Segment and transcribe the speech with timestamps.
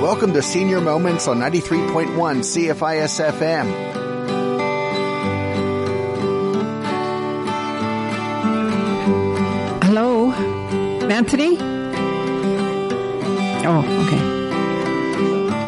[0.00, 3.70] Welcome to Senior Moments on 93.1 CFIS FM.
[9.82, 11.58] Hello, Anthony?
[13.66, 14.20] Oh, okay.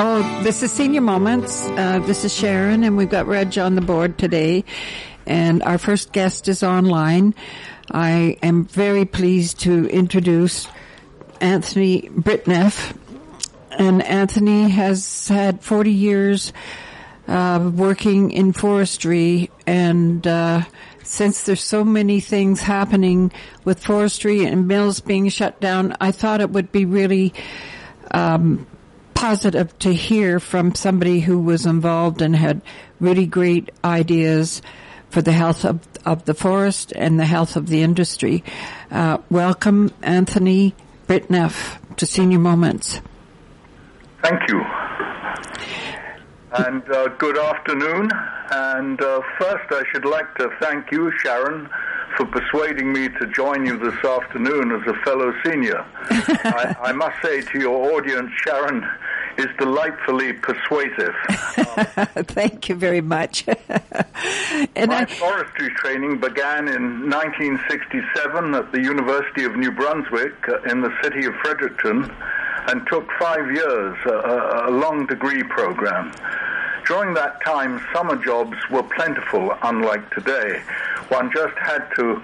[0.02, 1.68] Oh, this is Senior Moments.
[1.68, 4.64] Uh, this is Sharon, and we've got Reg on the board today.
[5.26, 7.34] And our first guest is online.
[7.90, 10.68] I am very pleased to introduce
[11.42, 12.96] Anthony Britneff.
[13.79, 16.53] And Anthony has had 40 years
[17.26, 20.63] uh, working in forestry and uh,
[21.04, 23.32] since there's so many things happening
[23.64, 27.35] with forestry and mills being shut down, I thought it would be really
[28.13, 28.66] um,
[29.14, 32.62] positive to hear from somebody who was involved and had
[33.00, 34.62] really great ideas
[35.11, 38.42] for the health of, of the forest and the health of the industry.
[38.91, 40.75] Uh, welcome, Anthony
[41.06, 43.00] Britneff, to Senior Moments.
[44.22, 44.62] Thank you.
[46.53, 48.08] And uh, good afternoon.
[48.50, 51.69] And uh, first, I should like to thank you, Sharon,
[52.16, 55.84] for persuading me to join you this afternoon as a fellow senior.
[56.11, 58.86] I, I, must say to your audience, Sharon
[59.38, 61.14] is delightfully persuasive.
[61.56, 63.47] Um, thank you very much.
[64.77, 65.05] and my I...
[65.06, 71.24] forestry training began in 1967 at the University of New Brunswick uh, in the city
[71.27, 72.11] of Fredericton
[72.69, 76.12] and took five years, a, a long degree program.
[76.86, 80.62] During that time, summer jobs were plentiful, unlike today.
[81.08, 82.22] One just had to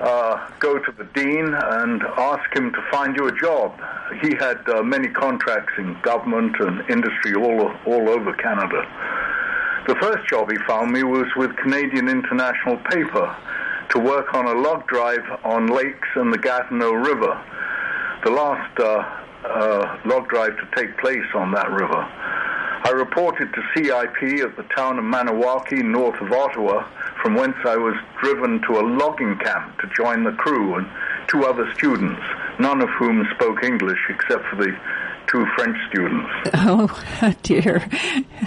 [0.00, 3.78] uh, go to the dean and ask him to find you a job.
[4.22, 8.82] He had uh, many contracts in government and industry all, all over Canada.
[9.86, 13.36] The first job he found me was with Canadian International Paper
[13.90, 17.38] to work on a log drive on lakes and the Gatineau River.
[18.24, 22.06] The last uh, uh, log drive to take place on that river.
[22.82, 26.88] I reported to CIP at the town of Maniwaki, north of Ottawa,
[27.22, 30.86] from whence I was driven to a logging camp to join the crew and
[31.28, 32.20] two other students,
[32.58, 34.74] none of whom spoke English except for the
[35.26, 36.30] two French students.
[36.54, 36.88] Oh,
[37.42, 37.78] dear.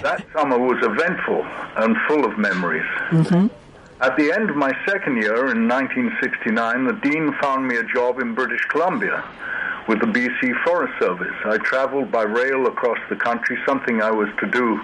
[0.01, 1.43] that summer was eventful
[1.77, 2.85] and full of memories.
[3.11, 3.47] Mm-hmm.
[4.01, 8.19] At the end of my second year in 1969, the dean found me a job
[8.19, 9.23] in British Columbia
[9.87, 11.35] with the BC Forest Service.
[11.45, 14.79] I traveled by rail across the country, something I was to do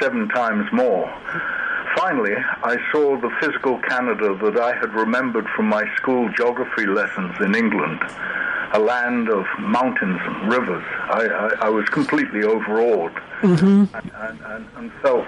[0.00, 1.12] seven times more.
[1.96, 7.34] Finally, I saw the physical Canada that I had remembered from my school geography lessons
[7.40, 8.00] in England,
[8.72, 10.84] a land of mountains and rivers.
[11.10, 13.94] I, I, I was completely overawed mm-hmm.
[13.94, 15.26] and, and, and, and felt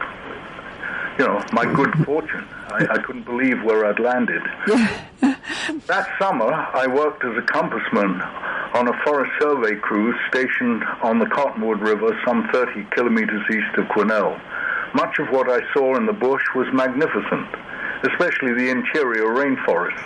[1.19, 2.47] you know, my good fortune.
[2.69, 4.43] I, I couldn't believe where I'd landed.
[5.87, 8.21] that summer, I worked as a compassman
[8.75, 13.87] on a forest survey crew stationed on the Cottonwood River, some 30 kilometers east of
[13.87, 14.39] Quesnel.
[14.95, 17.49] Much of what I saw in the bush was magnificent,
[18.03, 20.05] especially the interior rainforests.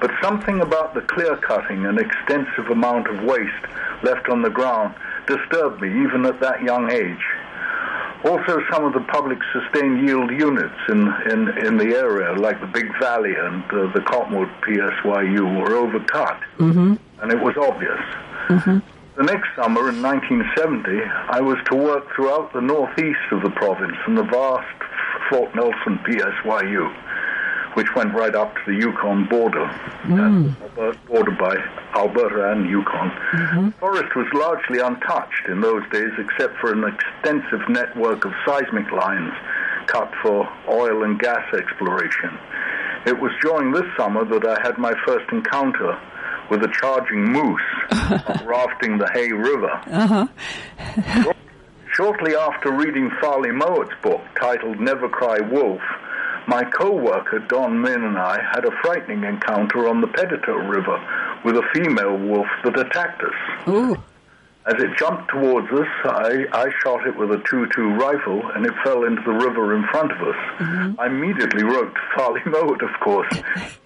[0.00, 3.66] But something about the clear cutting and extensive amount of waste
[4.02, 4.94] left on the ground
[5.26, 7.24] disturbed me even at that young age.
[8.24, 12.66] Also, some of the public sustained yield units in, in, in the area, like the
[12.66, 16.94] Big Valley and uh, the Cottonwood PSYU, were overcut, mm-hmm.
[17.22, 18.00] and it was obvious.
[18.48, 18.78] Mm-hmm.
[19.16, 23.96] The next summer, in 1970, I was to work throughout the northeast of the province
[24.06, 24.66] in the vast
[25.30, 26.92] Fort Nelson PSYU
[27.74, 29.66] which went right up to the Yukon border,
[30.04, 30.54] mm.
[31.06, 31.56] bordered by
[31.94, 33.10] Alberta and Yukon.
[33.10, 33.68] Mm-hmm.
[33.80, 39.32] Forest was largely untouched in those days, except for an extensive network of seismic lines
[39.86, 42.38] cut for oil and gas exploration.
[43.06, 45.98] It was during this summer that I had my first encounter
[46.50, 47.60] with a charging moose
[48.44, 49.70] rafting the Hay River.
[49.86, 51.32] Uh-huh.
[51.92, 55.80] Shortly after reading Farley Mowat's book titled Never Cry Wolf,
[56.48, 60.98] my co-worker Don Min and I had a frightening encounter on the Petitot River
[61.44, 63.68] with a female wolf that attacked us.
[63.68, 63.94] Ooh.
[64.66, 68.72] As it jumped towards us, I, I shot it with a 2-2 rifle, and it
[68.82, 70.36] fell into the river in front of us.
[70.58, 71.00] Mm-hmm.
[71.00, 73.32] I immediately wrote to Farley Mowat, of course,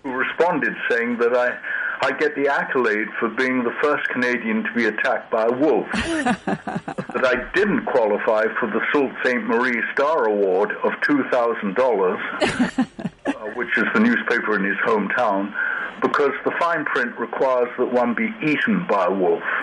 [0.02, 1.58] who responded saying that I
[2.02, 5.86] I get the accolade for being the first Canadian to be attacked by a wolf.
[5.92, 9.36] that I didn't qualify for the Sault Ste.
[9.36, 12.84] Marie Star Award of $2,000,
[13.24, 15.54] uh, which is the newspaper in his hometown,
[16.02, 19.42] because the fine print requires that one be eaten by a wolf.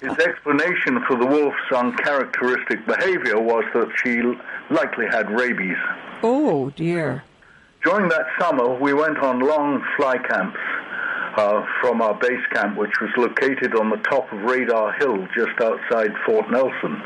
[0.00, 4.22] his explanation for the wolf's uncharacteristic behavior was that she
[4.74, 5.76] likely had rabies.
[6.22, 7.22] Oh, dear.
[7.86, 10.58] During that summer, we went on long fly camps
[11.36, 15.60] uh, from our base camp, which was located on the top of Radar Hill just
[15.60, 17.00] outside Fort Nelson.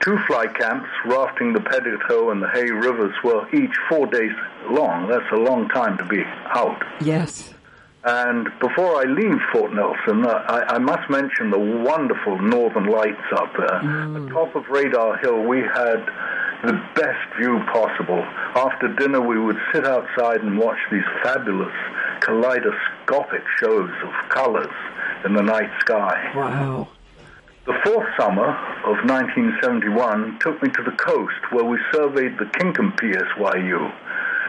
[0.00, 4.32] Two fly camps, rafting the Petitot and the Hay Rivers, were each four days
[4.68, 5.08] long.
[5.08, 6.22] That's a long time to be
[6.54, 6.82] out.
[7.00, 7.54] Yes.
[8.08, 13.28] And before I leave Fort Nelson, uh, I, I, must mention the wonderful northern lights
[13.36, 13.80] up there.
[13.84, 14.32] Mm.
[14.32, 16.00] top of Radar Hill, we had
[16.64, 18.24] the best view possible.
[18.56, 21.74] After dinner, we would sit outside and watch these fabulous
[22.20, 24.74] kaleidoscopic shows of colors
[25.26, 26.32] in the night sky.
[26.34, 26.88] Wow.
[27.66, 28.48] The fourth summer
[28.88, 33.92] of 1971 took me to the coast where we surveyed the Kingcome PSYU.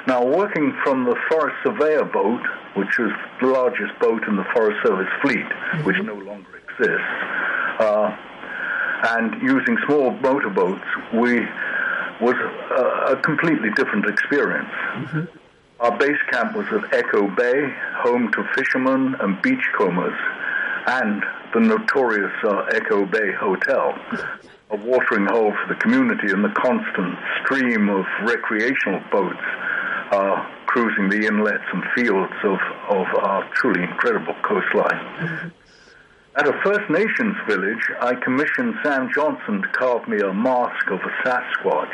[0.10, 2.42] Now, working from the Forest Surveyor boat,
[2.74, 5.84] which was the largest boat in the Forest Service fleet, mm-hmm.
[5.84, 7.14] which no longer exists,
[7.78, 8.18] uh,
[9.14, 10.84] and using small motorboats,
[11.14, 11.46] we
[12.26, 14.74] was a, a completely different experience.
[14.96, 15.26] Mm-hmm.
[15.80, 20.18] Our base camp was at Echo Bay, home to fishermen and beachcombers,
[20.88, 21.24] and
[21.54, 23.94] the notorious uh, Echo Bay Hotel,
[24.72, 29.38] a watering hole for the community and the constant stream of recreational boats
[30.12, 32.60] uh, cruising the inlets and fields of,
[32.90, 35.00] of our truly incredible coastline.
[35.18, 35.48] Mm-hmm.
[36.36, 41.00] At a First Nations village, I commissioned Sam Johnson to carve me a mask of
[41.02, 41.92] a Sasquatch.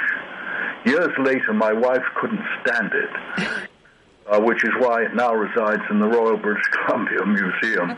[0.86, 3.10] Years later, my wife couldn't stand it,
[4.30, 7.98] uh, which is why it now resides in the Royal British Columbia Museum.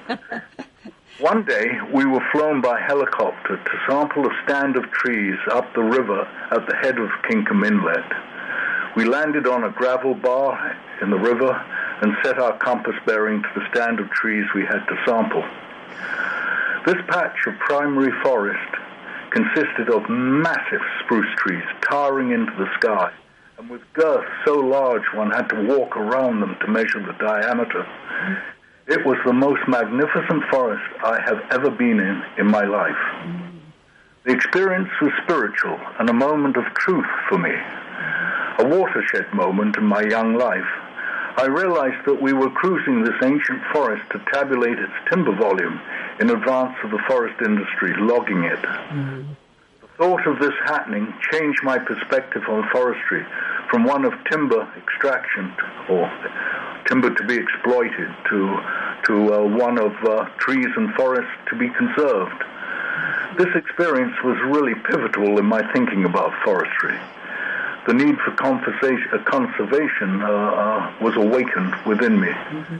[1.20, 5.82] One day, we were flown by helicopter to sample a stand of trees up the
[5.82, 6.22] river
[6.52, 8.06] at the head of Kingcome Inlet.
[8.98, 11.54] We landed on a gravel bar in the river
[12.02, 15.44] and set our compass bearing to the stand of trees we had to sample.
[16.84, 18.74] This patch of primary forest
[19.30, 23.12] consisted of massive spruce trees towering into the sky,
[23.60, 27.86] and with girths so large one had to walk around them to measure the diameter.
[28.88, 32.98] It was the most magnificent forest I have ever been in in my life.
[34.26, 37.54] The experience was spiritual and a moment of truth for me,
[38.60, 40.68] a watershed moment in my young life.
[41.38, 45.80] I realized that we were cruising this ancient forest to tabulate its timber volume
[46.20, 48.60] in advance of the forest industry logging it.
[48.60, 49.36] Mm.
[49.82, 53.24] The thought of this happening changed my perspective on forestry
[53.70, 55.54] from one of timber extraction
[55.90, 56.12] or
[56.88, 58.60] timber to be exploited to
[59.06, 62.44] to uh, one of uh, trees and forests to be conserved.
[63.38, 66.98] This experience was really pivotal in my thinking about forestry.
[67.88, 72.28] The need for uh, conservation uh, uh, was awakened within me.
[72.28, 72.78] Mm-hmm.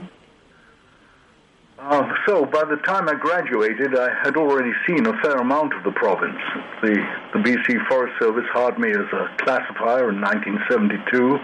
[1.78, 5.82] Uh, so, by the time I graduated, I had already seen a fair amount of
[5.84, 6.38] the province.
[6.82, 6.94] The,
[7.32, 11.38] the BC Forest Service hired me as a classifier in 1972.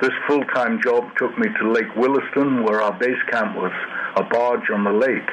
[0.00, 3.72] This full time job took me to Lake Williston, where our base camp was
[4.14, 5.28] a barge on the lake.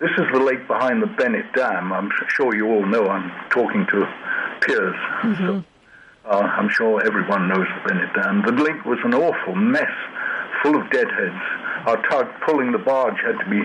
[0.00, 1.92] This is the lake behind the Bennett Dam.
[1.92, 4.04] I'm sure you all know I'm talking to
[4.60, 4.96] peers.
[5.22, 5.46] Mm-hmm.
[5.46, 5.64] So,
[6.26, 8.42] uh, I'm sure everyone knows the Bennett Dam.
[8.46, 9.92] The lake was an awful mess,
[10.62, 11.42] full of deadheads.
[11.86, 13.60] Our tug pulling the barge had to be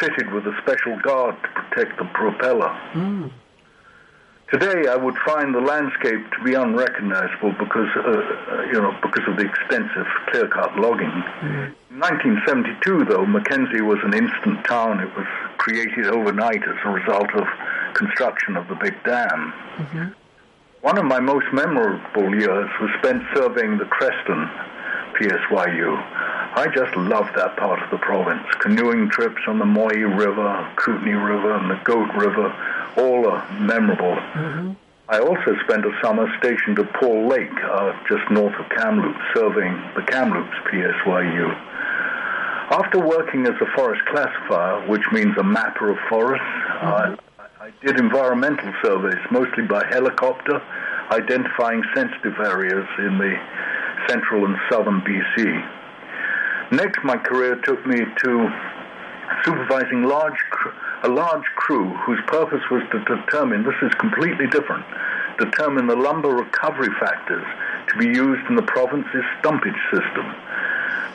[0.00, 2.70] fitted with a special guard to protect the propeller.
[2.92, 3.30] Mm.
[4.52, 9.26] Today, I would find the landscape to be unrecognizable because, uh, uh, you know, because
[9.26, 11.08] of the extensive clear-cut logging.
[11.08, 11.72] Mm.
[11.90, 15.00] In 1972, though, Mackenzie was an instant town.
[15.00, 15.26] It was
[15.56, 17.46] created overnight as a result of
[17.94, 19.54] construction of the big dam.
[19.76, 20.08] Mm-hmm.
[20.82, 24.50] One of my most memorable years was spent surveying the Creston
[25.14, 25.94] PSYU.
[25.94, 28.42] I just love that part of the province.
[28.58, 32.52] Canoeing trips on the Moyie River, Kootenay River, and the Goat River,
[32.96, 34.16] all are memorable.
[34.34, 34.72] Mm-hmm.
[35.08, 39.80] I also spent a summer stationed at Paul Lake, uh, just north of Kamloops, surveying
[39.94, 41.54] the Kamloops PSYU.
[42.72, 47.14] After working as a forest classifier, which means a mapper of forests, mm-hmm.
[47.14, 47.16] I
[47.84, 50.62] did environmental surveys, mostly by helicopter,
[51.10, 53.34] identifying sensitive areas in the
[54.08, 55.68] central and southern BC.
[56.72, 58.48] Next, my career took me to
[59.44, 60.38] supervising large,
[61.04, 64.84] a large crew whose purpose was to determine, this is completely different,
[65.38, 67.44] determine the lumber recovery factors
[67.88, 70.26] to be used in the province's stumpage system.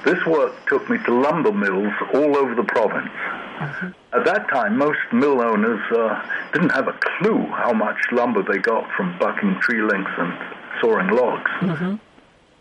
[0.08, 3.10] This work took me to lumber mills all over the province.
[3.10, 3.88] Mm-hmm.
[4.18, 6.24] At that time, most mill owners uh,
[6.54, 10.32] didn't have a clue how much lumber they got from bucking tree lengths and
[10.80, 11.52] sawing logs.
[11.60, 11.96] Mm-hmm.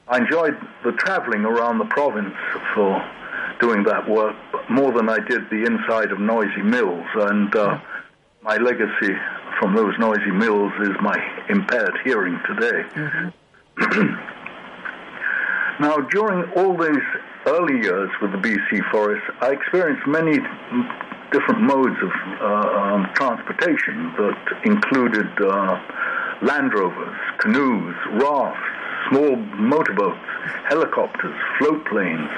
[0.08, 2.34] I enjoyed the traveling around the province
[2.74, 3.00] for
[3.60, 4.34] doing that work
[4.68, 7.06] more than I did the inside of noisy mills.
[7.14, 7.78] And uh,
[8.42, 9.14] my legacy
[9.60, 11.16] from those noisy mills is my
[11.48, 12.82] impaired hearing today.
[12.90, 14.14] Mm-hmm.
[15.82, 17.04] now, during all these
[17.46, 20.38] early years with the BC Forest, I experienced many
[21.32, 22.10] different modes of
[22.40, 25.80] uh, um, transportation that included uh,
[26.42, 28.60] Land Rovers, canoes, rafts,
[29.08, 30.18] small motorboats,
[30.68, 32.28] helicopters, float planes,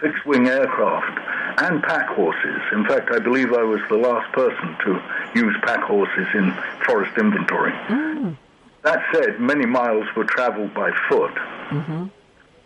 [0.00, 1.18] fixed wing aircraft,
[1.60, 2.60] and pack horses.
[2.72, 5.02] In fact, I believe I was the last person to
[5.34, 6.52] use pack horses in
[6.86, 7.72] forest inventory.
[7.72, 8.36] Mm.
[8.82, 11.34] That said, many miles were traveled by foot.
[11.70, 12.06] Mm-hmm.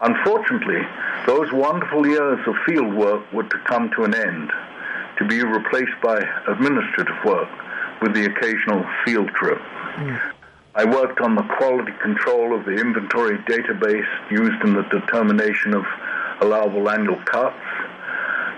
[0.02, 0.82] Unfortunately,
[1.26, 4.50] those wonderful years of field work were to come to an end,
[5.18, 6.18] to be replaced by
[6.48, 7.48] administrative work
[8.02, 9.58] with the occasional field trip.
[9.58, 10.20] Mm.
[10.74, 15.84] I worked on the quality control of the inventory database used in the determination of
[16.40, 17.54] allowable annual cuts.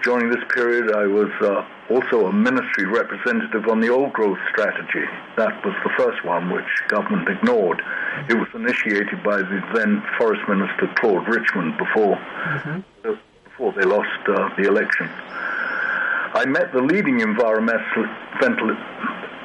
[0.03, 5.05] During this period, I was uh, also a ministry representative on the old growth strategy.
[5.37, 7.83] That was the first one which government ignored.
[8.29, 12.81] It was initiated by the then Forest Minister Claude Richmond before, mm-hmm.
[13.05, 15.09] uh, before they lost uh, the election.
[16.35, 18.07] I met the leading environmental,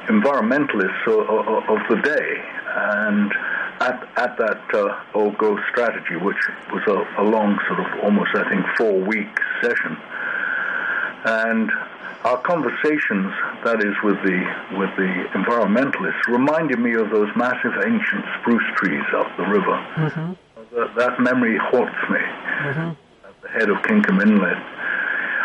[0.08, 2.42] environmentalists of the day,
[2.74, 3.32] and
[3.80, 6.36] at, at that uh, old growth strategy, which
[6.72, 9.28] was a, a long sort of almost, I think, four week
[9.62, 9.96] session.
[11.24, 11.70] And
[12.24, 13.32] our conversations,
[13.64, 14.40] that is, with the
[14.76, 19.76] with the environmentalists, reminded me of those massive ancient spruce trees up the river.
[19.96, 20.32] Mm-hmm.
[20.76, 22.90] That, that, memory haunts me mm-hmm.
[23.26, 24.56] at the head of Kingcome Inlet.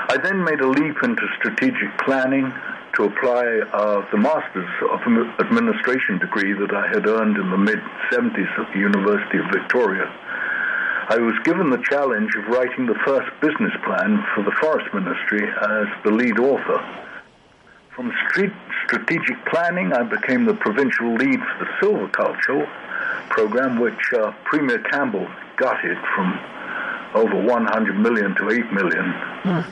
[0.07, 2.53] I then made a leap into strategic planning
[2.95, 5.01] to apply uh, the Master's of
[5.39, 7.79] Administration degree that I had earned in the mid
[8.11, 10.07] 70s at the University of Victoria.
[11.07, 15.47] I was given the challenge of writing the first business plan for the Forest Ministry
[15.47, 16.83] as the lead author.
[17.95, 18.11] From
[18.87, 22.67] strategic planning, I became the provincial lead for the silviculture
[23.29, 26.39] program, which uh, Premier Campbell gutted from
[27.13, 29.65] over 100 million to 8 million mm.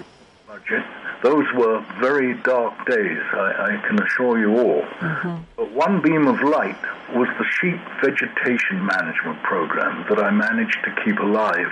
[0.48, 0.84] budget
[1.24, 4.82] those were very dark days, I, I can assure you all.
[5.00, 5.36] Mm-hmm.
[5.56, 6.82] But one beam of light
[7.16, 11.72] was the sheep vegetation management program that I managed to keep alive.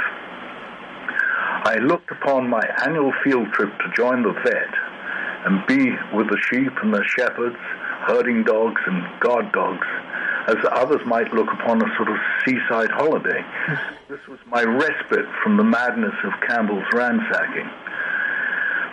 [1.63, 4.73] I looked upon my annual field trip to join the vet
[5.45, 7.57] and be with the sheep and their shepherds,
[8.07, 9.87] herding dogs and guard dogs,
[10.47, 12.15] as others might look upon a sort of
[12.45, 13.41] seaside holiday.
[13.41, 14.13] Mm-hmm.
[14.13, 17.69] This was my respite from the madness of Campbell's ransacking.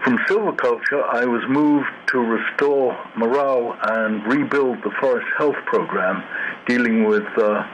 [0.05, 6.23] From silviculture, I was moved to restore morale and rebuild the forest health program,
[6.67, 7.67] dealing with uh,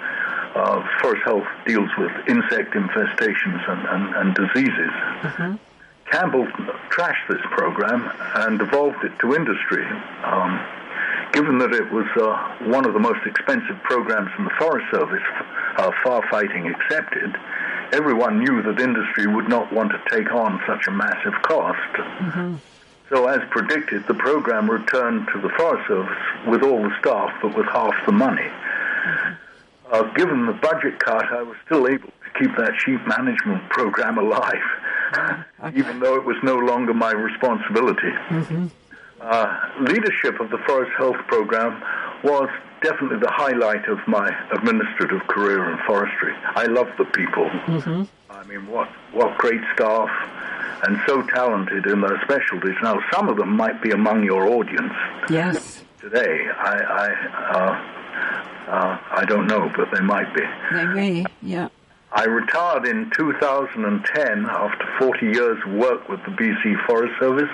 [0.54, 4.90] uh, forest health deals with insect infestations and, and, and diseases.
[5.22, 5.54] Mm-hmm.
[6.10, 6.46] Campbell
[6.90, 9.84] trashed this program and devolved it to industry.
[10.24, 10.60] Um,
[11.32, 15.22] given that it was uh, one of the most expensive programs in the Forest Service,
[15.76, 17.34] uh, firefighting accepted,
[17.92, 21.92] everyone knew that industry would not want to take on such a massive cost.
[21.94, 22.56] Mm-hmm.
[23.10, 27.56] So, as predicted, the program returned to the Forest Service with all the staff, but
[27.56, 28.42] with half the money.
[28.42, 29.34] Mm-hmm.
[29.92, 34.18] Uh, given the budget cut, I was still able to keep that sheep management program
[34.18, 34.54] alive,
[35.12, 35.78] mm-hmm.
[35.78, 38.12] even though it was no longer my responsibility.
[38.28, 38.66] Mm-hmm.
[39.20, 41.82] Uh, leadership of the Forest Health Program
[42.22, 42.48] was
[42.84, 46.32] definitely the highlight of my administrative career in forestry.
[46.54, 47.48] I love the people.
[47.48, 48.02] Mm-hmm.
[48.30, 50.10] I mean, what what great staff,
[50.84, 52.76] and so talented in their specialties.
[52.82, 54.92] Now, some of them might be among your audience.
[55.30, 55.82] Yes.
[56.00, 56.74] Today, I
[57.04, 57.08] I,
[57.56, 60.42] uh, uh, I don't know, but they might be.
[60.72, 61.24] They may.
[61.42, 61.68] Yeah.
[62.12, 67.50] I retired in 2010 after 40 years of work with the BC Forest Service.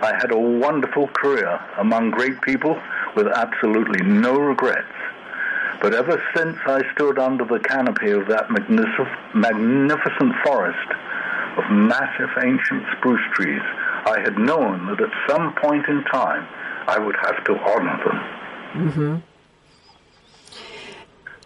[0.00, 2.74] I had a wonderful career among great people
[3.14, 4.92] with absolutely no regrets.
[5.80, 10.88] But ever since I stood under the canopy of that magnificent forest
[11.58, 13.62] of massive ancient spruce trees,
[14.06, 16.46] I had known that at some point in time
[16.86, 18.18] I would have to honor them.
[18.74, 19.16] Mm-hmm.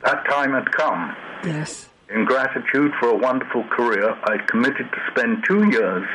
[0.04, 1.16] That time had come.
[1.44, 1.88] Yes.
[2.14, 6.06] In gratitude for a wonderful career, I committed to spend two years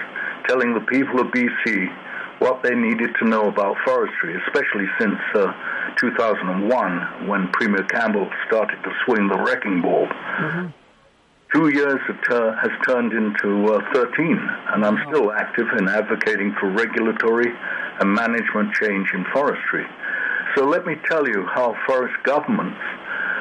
[0.48, 1.92] telling the people of BC
[2.42, 5.54] what they needed to know about forestry, especially since uh,
[6.00, 10.08] 2001 when Premier Campbell started to swing the wrecking ball.
[10.08, 10.68] Mm-hmm.
[11.54, 12.00] Two years
[12.32, 14.40] uh, has turned into uh, 13,
[14.74, 17.54] and I'm still active in advocating for regulatory
[18.00, 19.86] and management change in forestry.
[20.56, 22.82] So let me tell you how forest governance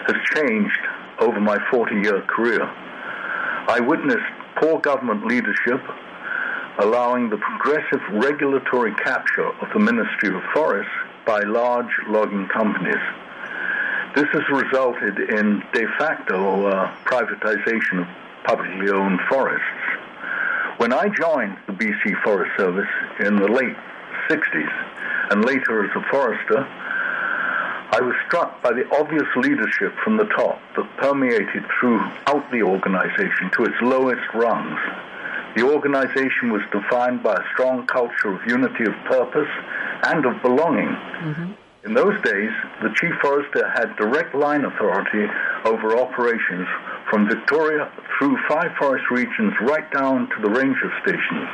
[0.08, 0.80] has changed
[1.20, 2.64] over my 40 year career.
[2.64, 4.28] I witnessed
[4.60, 5.80] poor government leadership
[6.78, 10.92] allowing the progressive regulatory capture of the Ministry of Forests
[11.26, 13.02] by large logging companies.
[14.14, 18.08] This has resulted in de facto uh, privatization of
[18.44, 19.64] publicly owned forests.
[20.78, 22.88] When I joined the BC Forest Service
[23.20, 23.76] in the late
[24.28, 26.66] 60s and later as a forester,
[27.92, 33.50] I was struck by the obvious leadership from the top that permeated throughout the organization
[33.50, 34.78] to its lowest rungs.
[35.56, 39.50] The organization was defined by a strong culture of unity of purpose
[40.04, 40.88] and of belonging.
[40.88, 41.52] Mm-hmm.
[41.82, 42.52] In those days,
[42.82, 45.26] the chief forester had direct line authority
[45.64, 46.68] over operations
[47.08, 51.48] from Victoria through five forest regions right down to the ranger stations.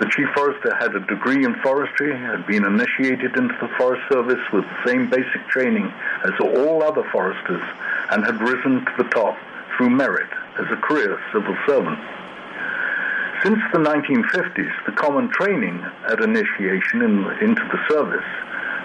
[0.00, 4.40] The chief forester had a degree in forestry, had been initiated into the Forest Service
[4.52, 5.92] with the same basic training
[6.24, 7.62] as all other foresters,
[8.10, 9.36] and had risen to the top
[9.76, 11.98] through merit as a career civil servant.
[13.44, 15.78] Since the 1950s, the common training
[16.10, 18.26] at initiation in, into the service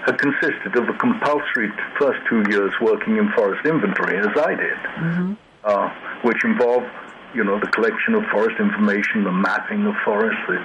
[0.06, 4.78] had consisted of a compulsory first two years working in forest inventory, as I did,
[4.94, 5.32] mm-hmm.
[5.64, 5.90] uh,
[6.22, 6.86] which involved,
[7.34, 10.62] you know, the collection of forest information, the mapping of forests, the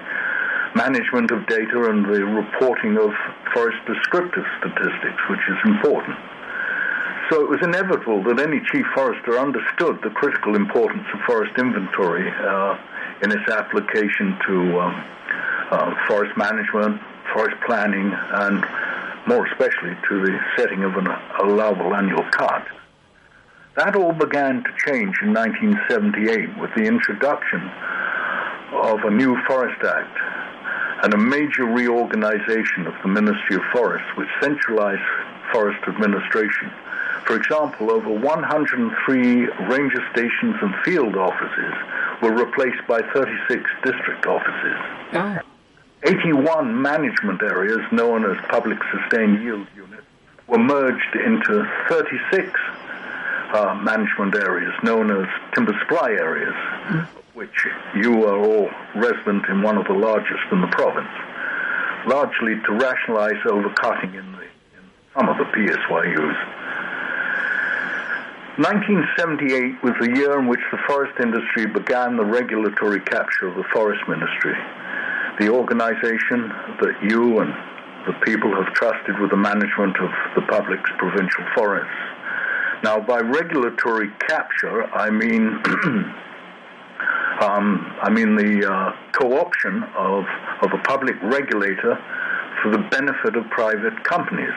[0.75, 3.09] management of data, and the reporting of
[3.53, 6.17] forest descriptive statistics, which is important.
[7.31, 12.29] So it was inevitable that any chief forester understood the critical importance of forest inventory
[12.29, 12.77] uh,
[13.21, 15.03] in its application to um,
[15.71, 17.01] uh, forest management,
[17.33, 18.65] forest planning, and
[19.27, 21.07] more especially to the setting of an
[21.41, 22.65] allowable annual cut.
[23.75, 27.61] That all began to change in 1978 with the introduction
[28.73, 30.17] of a new Forest Act
[31.03, 35.01] and a major reorganization of the Ministry of Forests, which centralized
[35.53, 36.71] forest administration.
[37.29, 41.73] For example, over 103 ranger stations and field offices
[42.23, 44.75] were replaced by 36 district offices.
[45.13, 45.37] Oh.
[46.05, 50.01] 81 management areas, known as public sustained yield units,
[50.47, 52.49] were merged into 36
[53.53, 56.55] uh, management areas, known as timber supply areas,
[56.87, 57.05] mm.
[57.35, 61.13] which you are all resident in one of the largest in the province,
[62.07, 66.58] largely to rationalize overcutting in, the, in some of the PSYUs.
[68.59, 73.63] 1978 was the year in which the forest industry began the regulatory capture of the
[73.71, 74.55] forest ministry
[75.39, 77.53] the organization that you and
[78.05, 81.89] the people have trusted with the management of the public's provincial forests.
[82.83, 85.61] Now, by regulatory capture, I mean
[87.41, 90.25] um, I mean the uh, co-option of
[90.61, 91.97] of a public regulator
[92.61, 94.55] for the benefit of private companies.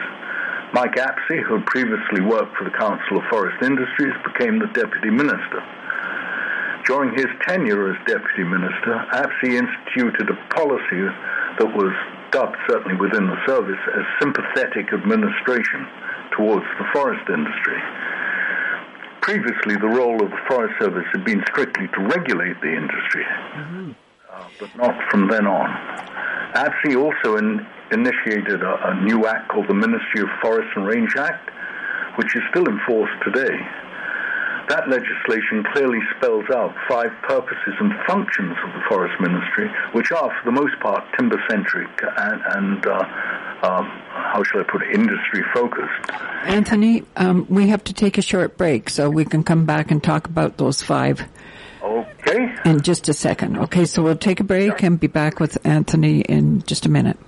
[0.72, 5.10] Mike Apsey, who had previously worked for the Council of Forest Industries, became the deputy
[5.10, 5.60] minister.
[6.86, 11.04] During his tenure as deputy minister, Apsey instituted a policy
[11.58, 11.92] that was
[12.32, 15.86] dubbed, certainly within the service, as sympathetic administration
[16.36, 17.78] towards the forest industry.
[19.20, 23.90] Previously, the role of the Forest Service had been strictly to regulate the industry, mm-hmm.
[24.32, 25.68] uh, but not from then on.
[26.56, 31.14] Apsey also in, initiated a, a new act called the Ministry of Forest and Range
[31.16, 31.50] Act,
[32.16, 33.58] which is still in force today
[34.72, 40.30] that legislation clearly spells out five purposes and functions of the forest ministry, which are,
[40.30, 42.98] for the most part, timber centric and, and uh,
[43.62, 46.10] um, how shall I put it, industry focused.
[46.44, 50.02] Anthony, um, we have to take a short break so we can come back and
[50.02, 51.22] talk about those five.
[51.82, 52.54] Okay.
[52.64, 53.58] In just a second.
[53.58, 57.18] Okay, so we'll take a break and be back with Anthony in just a minute.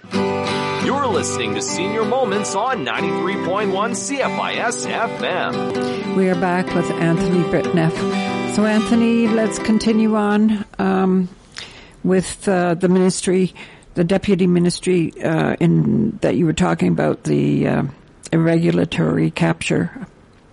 [0.85, 6.15] You're listening to Senior Moments on 93.1 CFIS FM.
[6.15, 11.31] We are back with Anthony Britneff So, Anthony, let's continue on um,
[12.05, 13.55] with uh, the ministry,
[13.95, 17.83] the deputy ministry uh, in that you were talking about the uh,
[18.31, 20.07] irregulatory capture.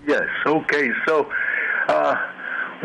[0.08, 0.24] Yes.
[0.46, 0.90] Okay.
[1.06, 1.30] So
[1.90, 2.16] uh,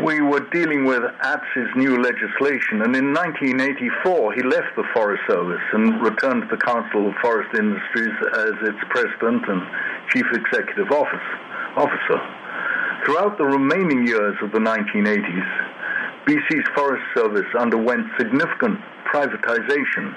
[0.03, 5.63] we were dealing with Apsey's new legislation, and in 1984 he left the Forest Service
[5.71, 9.61] and returned to the Council of Forest Industries as its president and
[10.09, 11.23] chief executive office,
[11.77, 12.44] officer.
[13.05, 18.79] Throughout the remaining years of the 1980s, BC's Forest Service underwent significant
[19.13, 20.09] privatization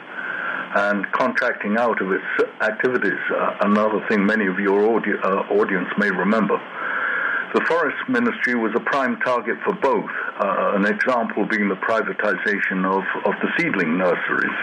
[0.74, 2.24] and contracting out of its
[2.62, 6.56] activities, uh, another thing many of your audi- uh, audience may remember.
[7.52, 10.08] The Forest Ministry was a prime target for both,
[10.40, 14.58] uh, an example being the privatization of, of the seedling nurseries.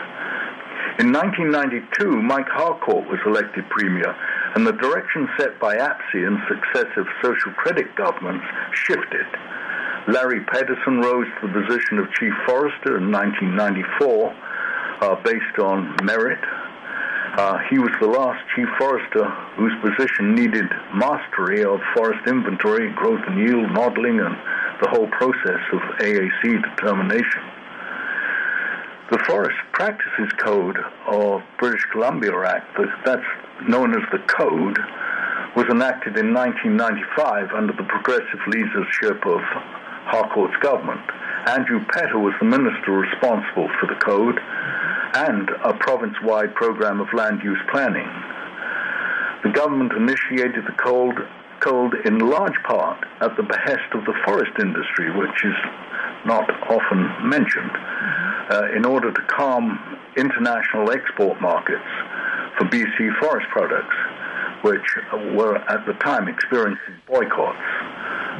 [0.97, 4.15] In 1992, Mike Harcourt was elected Premier,
[4.55, 9.27] and the direction set by Apsey and successive social credit governments shifted.
[10.07, 14.33] Larry Pedersen rose to the position of Chief Forester in 1994
[15.01, 16.39] uh, based on merit.
[17.37, 19.25] Uh, he was the last chief forester
[19.57, 24.35] whose position needed mastery of forest inventory, growth and yield modeling, and
[24.81, 27.43] the whole process of AAC determination.
[29.11, 33.21] The Forest Practices Code of British Columbia Act, that's
[33.69, 34.79] known as the Code,
[35.55, 39.41] was enacted in 1995 under the progressive leadership of
[40.09, 41.05] Harcourt's government.
[41.45, 44.39] Andrew Petter was the minister responsible for the code
[45.13, 48.09] and a province-wide program of land use planning.
[49.43, 51.15] The government initiated the code,
[51.59, 55.55] code in large part at the behest of the forest industry, which is
[56.25, 57.71] not often mentioned,
[58.75, 61.83] in order to calm international export markets
[62.57, 63.95] for BC forest products,
[64.61, 64.85] which
[65.35, 67.57] were at the time experiencing boycotts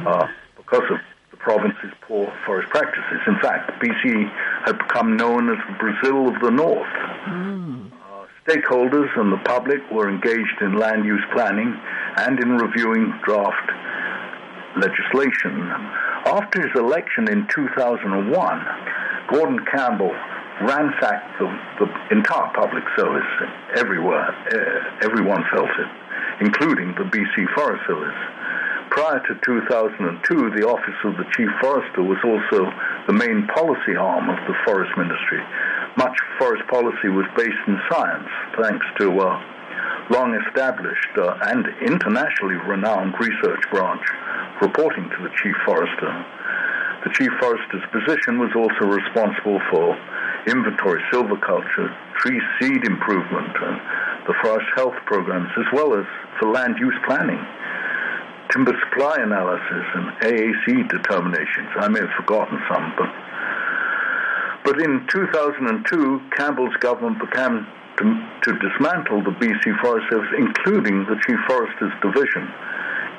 [0.06, 0.98] uh, because of
[1.30, 3.20] the province's poor forest practices.
[3.26, 4.30] In fact, BC
[4.64, 6.94] had become known as the Brazil of the North.
[7.26, 7.90] Mm.
[7.92, 11.78] Uh, stakeholders and the public were engaged in land use planning
[12.16, 13.70] and in reviewing draft
[14.76, 15.60] legislation.
[16.26, 18.66] After his election in 2001,
[19.28, 20.12] Gordon Campbell
[20.62, 21.46] ransacked the,
[21.80, 23.26] the entire public service
[23.76, 24.30] everywhere.
[24.30, 25.90] Uh, everyone felt it,
[26.40, 28.16] including the BC Forest Service
[28.96, 32.64] prior to 2002, the Office of the Chief Forester was also
[33.06, 35.42] the main policy arm of the Forest Ministry.
[35.96, 39.30] Much forest policy was based in science, thanks to a
[40.08, 44.04] long established uh, and internationally renowned research branch
[44.62, 46.12] reporting to the Chief Forester.
[47.04, 49.96] The Chief Forester's position was also responsible for
[50.46, 53.80] inventory silviculture, tree seed improvement, and
[54.26, 56.06] the forest health programs, as well as
[56.38, 57.44] for land use planning
[58.50, 61.68] timber supply analysis and AAC determinations.
[61.76, 63.10] I may have forgotten some, but
[64.64, 67.64] but in 2002, Campbell's government began
[67.98, 68.04] to,
[68.42, 72.50] to dismantle the BC Forest Service, including the Chief Forester's Division.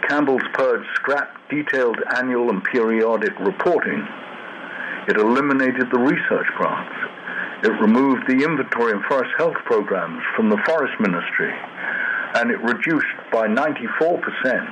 [0.07, 4.05] Campbell's purge scrapped detailed annual and periodic reporting.
[5.07, 6.95] It eliminated the research grants.
[7.63, 11.51] It removed the inventory and forest health programs from the Forest Ministry,
[12.35, 14.69] and it reduced by 94 percent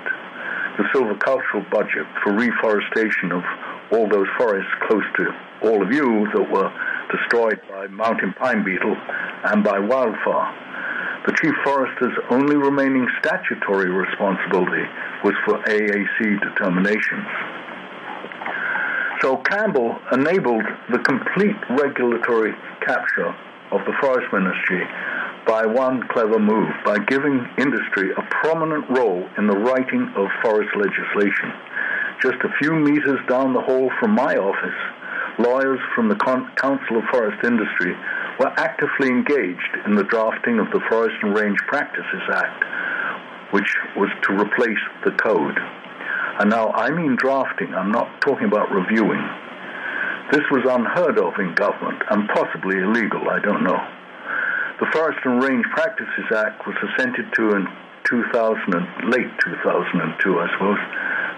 [0.78, 3.44] the silvicultural budget for reforestation of
[3.92, 5.26] all those forests close to
[5.64, 6.70] all of you that were
[7.12, 8.96] destroyed by mountain pine beetle
[9.46, 10.65] and by wildfire.
[11.26, 14.86] The chief forester's only remaining statutory responsibility
[15.24, 17.26] was for AAC determinations.
[19.22, 20.62] So Campbell enabled
[20.92, 22.54] the complete regulatory
[22.86, 23.34] capture
[23.72, 24.86] of the Forest Ministry
[25.48, 30.70] by one clever move, by giving industry a prominent role in the writing of forest
[30.76, 31.50] legislation.
[32.22, 34.80] Just a few meters down the hall from my office,
[35.40, 37.96] lawyers from the Con- Council of Forest Industry
[38.40, 42.64] were actively engaged in the drafting of the Forest and Range Practices Act,
[43.52, 45.58] which was to replace the code.
[46.40, 49.24] And now I mean drafting, I'm not talking about reviewing.
[50.32, 53.80] This was unheard of in government and possibly illegal, I don't know.
[54.80, 57.68] The Forest and Range Practices Act was assented to in
[58.04, 60.80] 2000 and, late 2002, I suppose,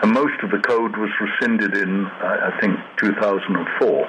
[0.01, 4.07] and most of the code was rescinded in, I think, 2004.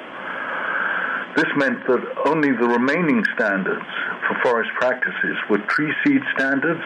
[1.38, 3.86] This meant that only the remaining standards
[4.26, 6.82] for forest practices were tree seed standards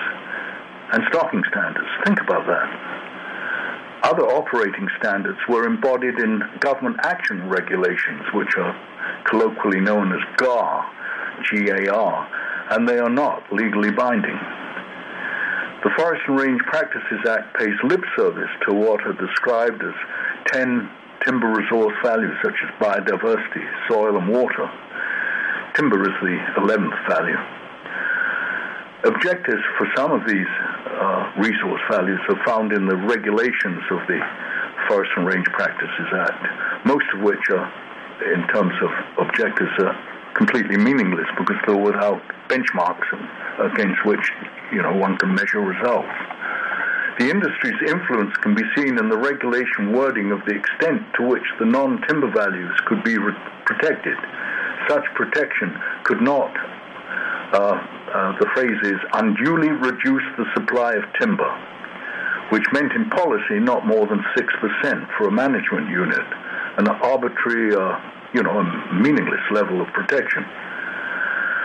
[0.93, 1.89] and stocking standards.
[2.05, 2.69] Think about that.
[4.03, 8.77] Other operating standards were embodied in government action regulations, which are
[9.25, 10.85] colloquially known as GAR,
[11.51, 12.29] GAR,
[12.73, 14.37] and they are not legally binding.
[15.83, 19.95] The Forest and Range Practices Act pays lip service to what are described as
[20.53, 20.91] 10
[21.25, 24.71] timber resource values such as biodiversity, soil, and water.
[25.75, 27.39] Timber is the 11th value.
[29.05, 34.21] Objectives for some of these uh, resource values are found in the regulations of the
[34.89, 37.67] Forest and Range Practices Act, most of which are,
[38.35, 39.97] in terms of objectives, are
[40.35, 43.09] completely meaningless because they're without benchmarks
[43.73, 44.31] against which
[44.73, 46.09] you know one can measure results.
[47.19, 51.45] The industry's influence can be seen in the regulation wording of the extent to which
[51.59, 54.17] the non-timber values could be re- protected.
[54.89, 56.51] Such protection could not
[57.53, 57.77] uh,
[58.15, 61.53] uh, the phrase is unduly reduce the supply of timber,
[62.49, 66.25] which meant in policy not more than 6% for a management unit,
[66.79, 68.01] an arbitrary, uh,
[68.33, 70.45] you know, a meaningless level of protection.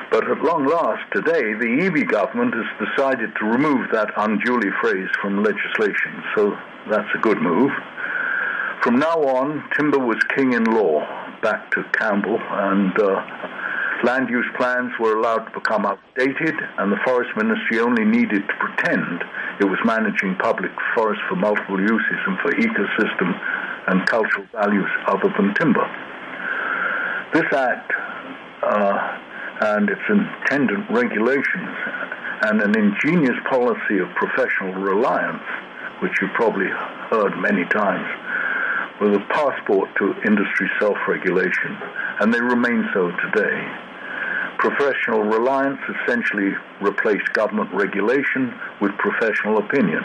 [0.10, 5.10] But at long last, today, the Eby government has decided to remove that unduly phrase
[5.22, 6.58] from legislation, so
[6.90, 7.72] that's a good move.
[8.82, 11.06] From now on, timber was king in law,
[11.42, 13.22] back to Campbell, and uh,
[14.04, 18.54] Land use plans were allowed to become outdated, and the Forest Ministry only needed to
[18.60, 19.24] pretend
[19.60, 23.34] it was managing public forests for multiple uses and for ecosystem
[23.88, 25.84] and cultural values other than timber.
[27.34, 27.92] This Act
[28.62, 29.18] uh,
[29.62, 31.76] and its attendant regulations
[32.44, 35.44] and an ingenious policy of professional reliance,
[36.02, 36.68] which you've probably
[37.10, 38.06] heard many times,
[39.02, 41.78] was a passport to industry self-regulation,
[42.22, 43.58] and they remain so today.
[44.60, 50.02] Professional reliance essentially replaced government regulation with professional opinion.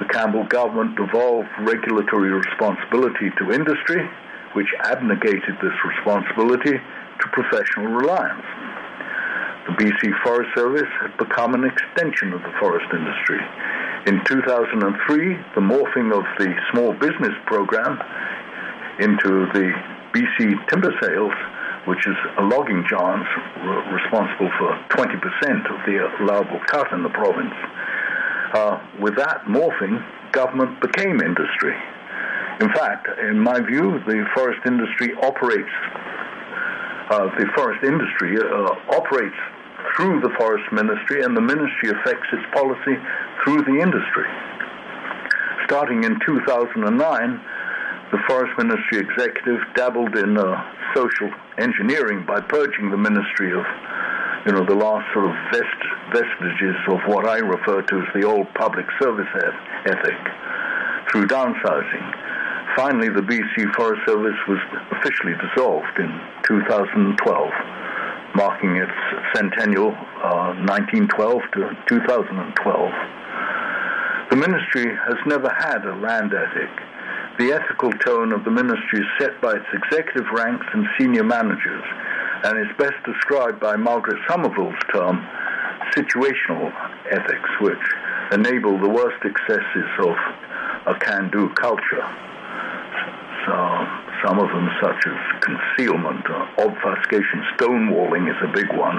[0.00, 4.02] The Campbell government devolved regulatory responsibility to industry,
[4.54, 6.78] which abnegated this responsibility
[7.20, 8.44] to professional reliance.
[9.66, 13.40] The BC Forest Service had become an extension of the forest industry.
[14.06, 17.98] In 2003, the morphing of the small business program
[19.00, 19.72] into the
[20.12, 21.32] BC timber sales
[21.86, 23.26] which is a logging giant
[23.92, 25.20] responsible for 20%
[25.68, 27.52] of the allowable cut in the province.
[28.54, 30.00] Uh, with that morphing,
[30.32, 31.74] government became industry.
[32.60, 35.74] In fact, in my view, the forest industry operates,
[37.10, 39.36] uh, the forest industry uh, operates
[39.96, 42.96] through the forest ministry, and the ministry affects its policy
[43.44, 44.26] through the industry.
[45.66, 46.80] Starting in 2009,
[48.12, 50.44] the forest ministry executive dabbled in uh,
[50.94, 53.64] social engineering by purging the ministry of,
[54.46, 55.80] you know, the last sort of vest,
[56.12, 59.28] vestiges of what I refer to as the old public service
[59.86, 60.20] ethic
[61.10, 62.23] through downsizing.
[62.76, 64.58] Finally, the BC Forest Service was
[64.92, 66.10] officially dissolved in
[66.46, 67.50] 2012,
[68.34, 68.92] marking its
[69.34, 69.90] centennial
[70.22, 72.90] uh, 1912 to 2012.
[74.30, 76.70] The ministry has never had a land ethic
[77.38, 81.82] the ethical tone of the ministry is set by its executive ranks and senior managers,
[82.44, 85.18] and is best described by Margaret Somerville's term,
[85.90, 86.70] situational
[87.10, 87.82] ethics, which
[88.30, 90.14] enable the worst excesses of
[90.94, 92.06] a can-do culture.
[93.46, 93.54] So
[94.24, 98.98] some of them, such as concealment, uh, obfuscation, stonewalling is a big one,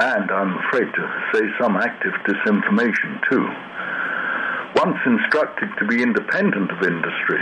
[0.00, 3.46] and I'm afraid to say some active disinformation too
[4.76, 7.38] once instructed to be independent of industry,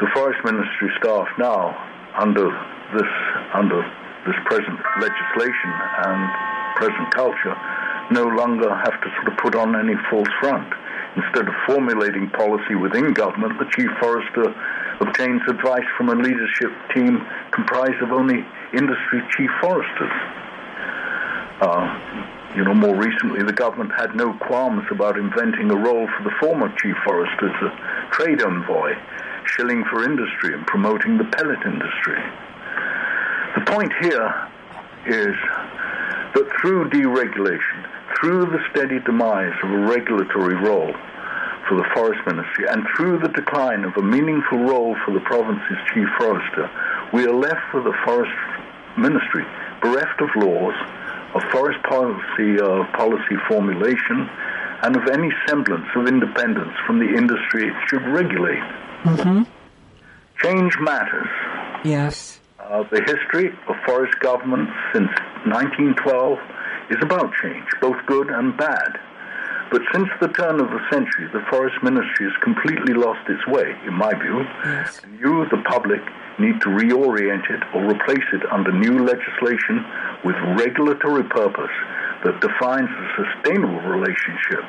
[0.00, 1.70] the Forest Ministry staff now,
[2.18, 2.50] under
[2.92, 3.12] this
[3.54, 3.80] under
[4.26, 5.70] this present legislation
[6.04, 6.20] and
[6.76, 7.54] present culture,
[8.10, 10.66] no longer have to sort of put on any false front.
[11.16, 14.50] Instead of formulating policy within government, the chief forester
[15.00, 20.12] obtains advice from a leadership team comprised of only industry chief foresters.
[21.60, 26.22] Uh, you know, more recently, the government had no qualms about inventing a role for
[26.22, 28.94] the former chief forester as a trade envoy,
[29.46, 32.20] shilling for industry and promoting the pellet industry.
[33.56, 34.48] The point here
[35.06, 35.34] is
[36.34, 37.86] that through deregulation,
[38.20, 40.94] through the steady demise of a regulatory role
[41.68, 45.78] for the forest ministry, and through the decline of a meaningful role for the province's
[45.92, 46.70] chief forester,
[47.12, 48.32] we are left with a forest
[48.96, 49.44] ministry
[49.80, 50.74] bereft of laws
[51.34, 54.28] of forest policy uh, policy formulation
[54.82, 58.62] and of any semblance of independence from the industry it should regulate.
[59.04, 59.42] Mm-hmm.
[60.42, 61.28] Change matters.
[61.84, 62.40] Yes.
[62.58, 65.10] Uh, the history of forest government since
[65.46, 66.38] 1912
[66.90, 68.98] is about change, both good and bad.
[69.74, 73.74] But since the turn of the century, the forest ministry has completely lost its way,
[73.84, 74.46] in my view.
[74.62, 75.00] Yes.
[75.02, 75.98] And you, the public,
[76.38, 79.82] need to reorient it or replace it under new legislation
[80.22, 81.74] with regulatory purpose
[82.22, 84.62] that defines a sustainable relationship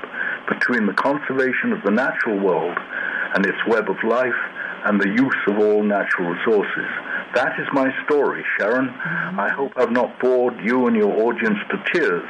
[0.49, 2.77] between the conservation of the natural world
[3.37, 4.41] and its web of life
[4.89, 6.89] and the use of all natural resources.
[7.35, 8.89] That is my story, Sharon.
[8.89, 9.39] Mm-hmm.
[9.39, 12.25] I hope I've not bored you and your audience to tears.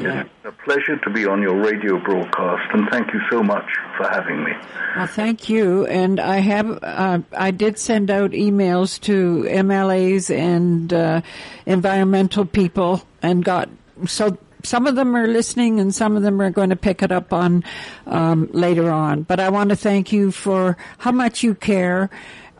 [0.00, 0.22] Yeah.
[0.22, 3.64] It's a pleasure to be on your radio broadcast, and thank you so much
[3.96, 4.52] for having me.
[4.96, 5.86] Well, thank you.
[5.86, 11.20] And I have, uh, I did send out emails to MLAs and uh,
[11.66, 13.68] environmental people, and got
[14.06, 17.12] so some of them are listening, and some of them are going to pick it
[17.12, 17.64] up on
[18.06, 19.22] um, later on.
[19.22, 22.10] But I want to thank you for how much you care,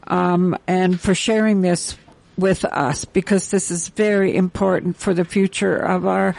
[0.07, 1.97] um, and for sharing this
[2.37, 6.37] with us because this is very important for the future of our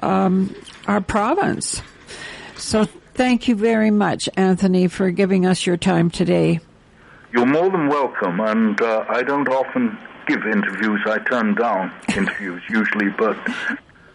[0.00, 0.54] um,
[0.86, 1.82] our province.
[2.56, 2.84] So
[3.14, 6.60] thank you very much, Anthony, for giving us your time today.
[7.32, 11.00] You're more than welcome, and uh, I don't often give interviews.
[11.06, 13.36] I turn down interviews usually, but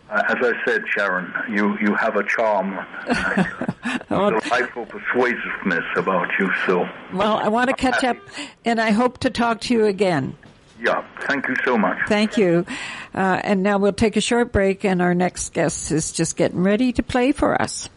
[0.10, 2.74] uh, as I said, Sharon, you, you have a charm,
[3.08, 6.52] a delightful persuasiveness about you.
[6.66, 8.18] So, Well, I want to catch up,
[8.66, 10.38] and I hope to talk to you again.
[10.86, 11.98] Yeah, thank you so much.
[12.08, 12.66] Thank you.
[13.14, 16.62] Uh, and now we'll take a short break, and our next guest is just getting
[16.62, 17.90] ready to play for us.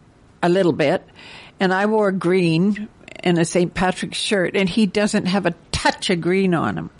[0.42, 1.02] a little bit.
[1.58, 2.88] And I wore green
[3.20, 3.72] and a St.
[3.72, 6.90] Patrick's shirt, and he doesn't have a touch of green on him.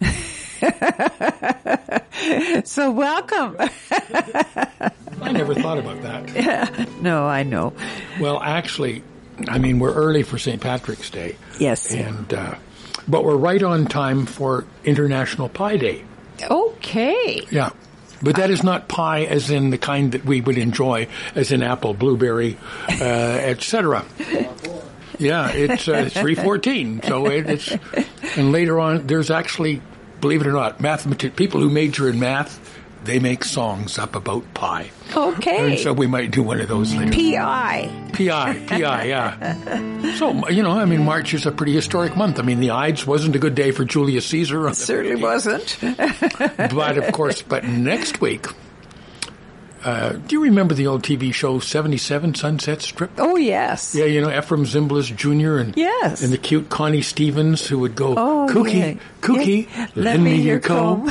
[2.64, 3.56] so welcome.
[5.20, 6.88] I never thought about that.
[7.00, 7.72] no, I know.
[8.20, 9.02] Well, actually,
[9.48, 10.60] I mean, we're early for St.
[10.60, 11.36] Patrick's Day.
[11.58, 11.92] Yes.
[11.92, 12.54] And, uh,
[13.08, 16.04] but we're right on time for International Pie Day.
[16.42, 17.46] Okay.
[17.50, 17.70] Yeah.
[18.22, 21.62] But that is not pie as in the kind that we would enjoy, as in
[21.62, 24.04] apple, blueberry, uh, etc.
[25.18, 27.02] Yeah, it's uh, three fourteen.
[27.02, 27.72] So it, it's
[28.36, 29.82] and later on, there's actually,
[30.20, 32.58] believe it or not, mathemat- people who major in math,
[33.04, 34.90] they make songs up about pie.
[35.16, 35.70] Okay.
[35.72, 37.12] And so we might do one of those later.
[37.12, 38.10] PI.
[38.12, 39.96] PI, PI, yeah.
[40.16, 42.38] So, you know, I mean, March is a pretty historic month.
[42.38, 44.60] I mean, the Ides wasn't a good day for Julius Caesar.
[44.64, 45.78] on the Certainly wasn't.
[45.80, 48.46] but of course, but next week,
[49.84, 53.10] uh, do you remember the old TV show 77 Sunset Strip?
[53.18, 53.94] Oh, yes.
[53.94, 55.58] Yeah, you know, Efrem Zimbalist Jr.
[55.58, 56.22] and Yes.
[56.22, 58.94] and the cute Connie Stevens who would go, Oh, Cookie, yeah.
[59.20, 59.86] Cookie, Yeah.
[59.94, 61.10] lend me your comb.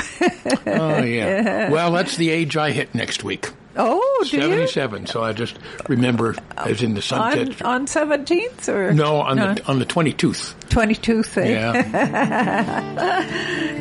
[0.68, 1.70] oh, yeah.
[1.72, 3.50] Well, that's the age I hit next week.
[3.82, 4.44] Oh, do you?
[4.44, 5.08] 77.
[5.08, 8.92] So I just remember as in the Sunset On, on 17th or?
[8.94, 10.54] No, on the on the 22th.
[10.70, 11.38] 22nd.
[11.38, 11.50] eh?
[11.50, 11.84] Yeah.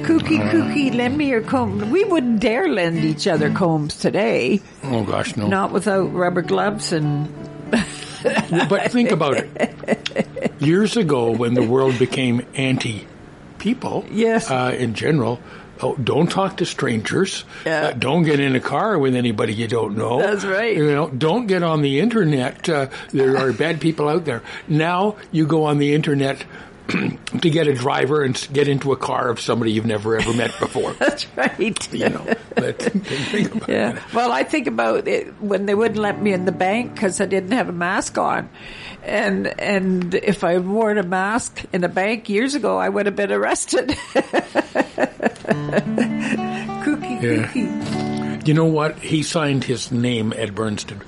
[0.06, 1.90] Cookie, cookie, lend me your comb.
[1.90, 4.60] We wouldn't dare lend each other combs today.
[4.84, 5.48] oh gosh, no.
[5.48, 7.28] Not without rubber gloves and.
[8.68, 10.52] But think about it.
[10.60, 14.50] Years ago, when the world became anti-people, Yes.
[14.50, 15.38] uh, in general,
[15.82, 17.44] oh, don't talk to strangers.
[17.66, 17.88] Yeah.
[17.88, 20.18] Uh, don't get in a car with anybody you don't know.
[20.20, 20.76] That's right.
[20.76, 22.68] You know, don't get on the internet.
[22.68, 24.42] Uh, there are bad people out there.
[24.68, 26.44] Now you go on the internet
[26.88, 30.58] to get a driver and get into a car of somebody you've never ever met
[30.58, 30.92] before.
[30.98, 31.92] That's right.
[31.92, 33.96] you know, but think about Yeah.
[33.96, 34.14] it.
[34.14, 37.26] Well, I think about it when they wouldn't let me in the bank because I
[37.26, 38.48] didn't have a mask on,
[39.08, 43.16] and and if I wore a mask in a bank years ago, I would have
[43.16, 43.88] been arrested.
[45.88, 47.46] kooky, Yeah.
[47.52, 48.46] kooky.
[48.46, 48.98] You know what?
[48.98, 51.02] He signed his name, Ed Bernstein,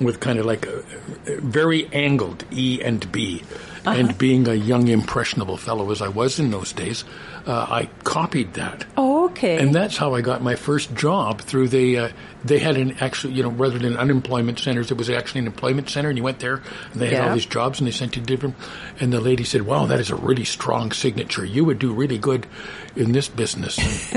[0.00, 0.78] with kind of like a,
[1.26, 3.42] a very angled E and B.
[3.84, 3.98] Uh-huh.
[3.98, 7.04] And being a young, impressionable fellow as I was in those days,
[7.46, 8.84] uh, I copied that.
[8.96, 9.58] Oh, okay.
[9.58, 11.98] And that's how I got my first job through the.
[11.98, 12.08] Uh,
[12.44, 15.88] they had an actual, you know, rather than unemployment centers, it was actually an employment
[15.88, 16.60] center, and you went there,
[16.92, 17.28] and they had Yeah.
[17.28, 18.56] all these jobs, and they sent you different.
[19.00, 21.44] And the lady said, "Wow, that is a really strong signature.
[21.44, 22.46] You would do really good
[22.96, 23.78] in this business."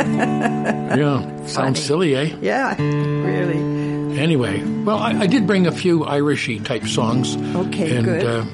[0.00, 2.36] yeah, sounds silly, eh?
[2.40, 4.18] yeah, really.
[4.18, 7.36] Anyway, well, I, I did bring a few Irishy type songs.
[7.56, 8.24] Okay, and, good.
[8.24, 8.44] Uh,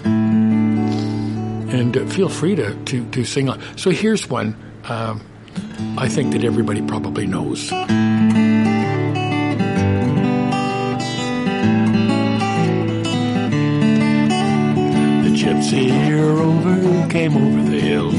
[1.77, 3.51] and feel free to, to, to sing.
[3.77, 5.21] So here's one um,
[5.99, 7.71] I think that everybody probably knows.
[7.71, 7.77] The
[15.35, 15.91] gypsy
[16.39, 18.11] rover came over the hill,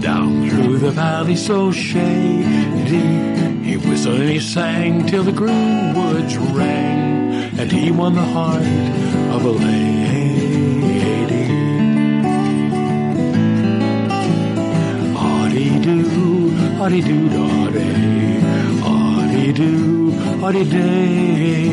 [0.00, 2.44] down through the valley so shady.
[3.64, 8.62] He whistled and he sang till the green woods rang, and he won the heart
[9.34, 10.25] of a lady.
[15.86, 18.42] Audie do, audie do, doddy,
[18.82, 20.12] audie do,
[20.42, 21.68] audie day.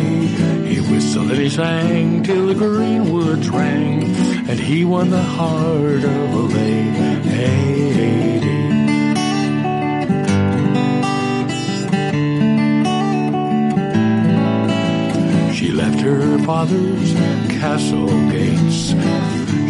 [0.67, 4.03] He whistled and he sang till the green woods rang,
[4.47, 6.93] and he won the heart of a lady.
[15.55, 17.13] She left her father's
[17.59, 18.93] castle gates.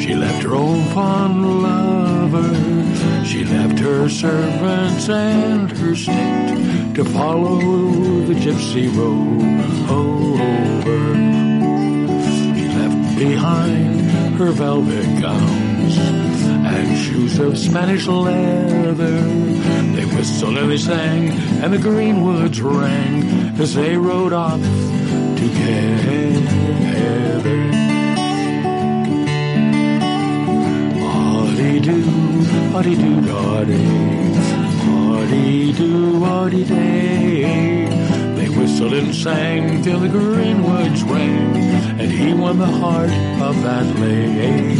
[0.04, 2.63] She left her old fond lover.
[3.34, 7.58] She left her servants and her state to follow
[8.28, 9.42] the gypsy rover.
[12.56, 19.22] She left behind her velvet gowns and shoes of Spanish leather.
[19.96, 21.32] They whistled and they sang,
[21.64, 23.24] and the green woods rang
[23.60, 24.62] as they rode off
[25.40, 26.30] together.
[31.02, 32.13] Audie do,
[32.76, 33.86] audie do, doddy,
[34.90, 37.86] audie do, audie day.
[38.36, 41.56] They whistled and sang till the green woods rang,
[42.00, 44.80] and he won the heart of that lady.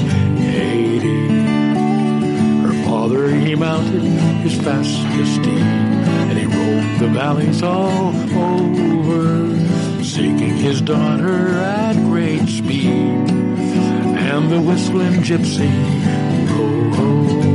[2.64, 4.04] Her father he mounted
[4.44, 5.62] his fastest steed,
[6.30, 13.30] and he roamed the valleys all over, seeking his daughter at great speed.
[14.34, 15.70] And the whistling gypsy
[16.50, 17.44] rover.
[17.44, 17.53] He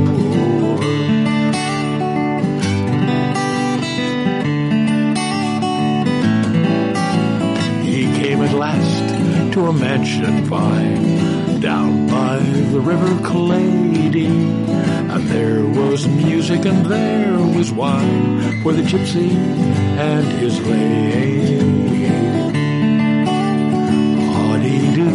[9.59, 12.39] to a mansion fine down by
[12.71, 14.27] the river Clady.
[14.27, 19.31] And there was music and there was wine for the gypsy
[20.09, 21.59] and his lady.
[24.45, 25.09] Audie do,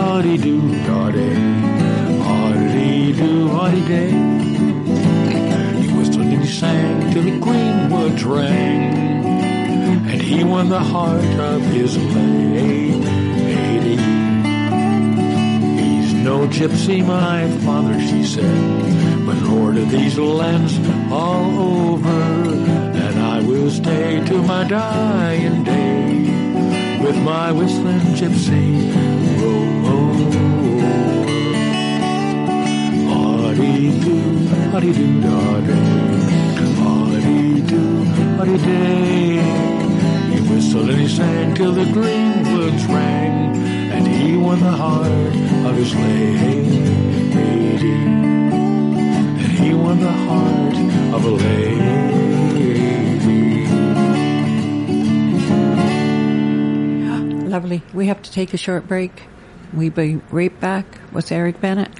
[0.00, 1.34] audie do, doddy,
[2.32, 4.12] audie do, audie day.
[5.82, 8.94] He whistled and he sang till the green woods rang,
[10.10, 13.23] and he won the heart of his lady.
[16.24, 20.72] No gypsy, my father, she said, but lord of these lands
[21.12, 22.22] all over,
[23.04, 28.66] and I will stay to my dying day with my whistling gypsy
[29.42, 30.44] rover.
[33.20, 34.16] Audie do,
[34.74, 35.72] audie do, doddy,
[36.88, 37.82] audie do,
[38.40, 39.42] audie day.
[40.32, 43.83] He whistled and he sang till the green woods rang,
[44.24, 45.34] he won the heart
[45.66, 46.56] of his lady.
[49.42, 50.76] And he won the heart
[51.14, 51.84] of a lady.
[57.48, 57.82] Lovely.
[57.92, 59.24] We have to take a short break.
[59.74, 61.92] We be right back with Eric Bennett.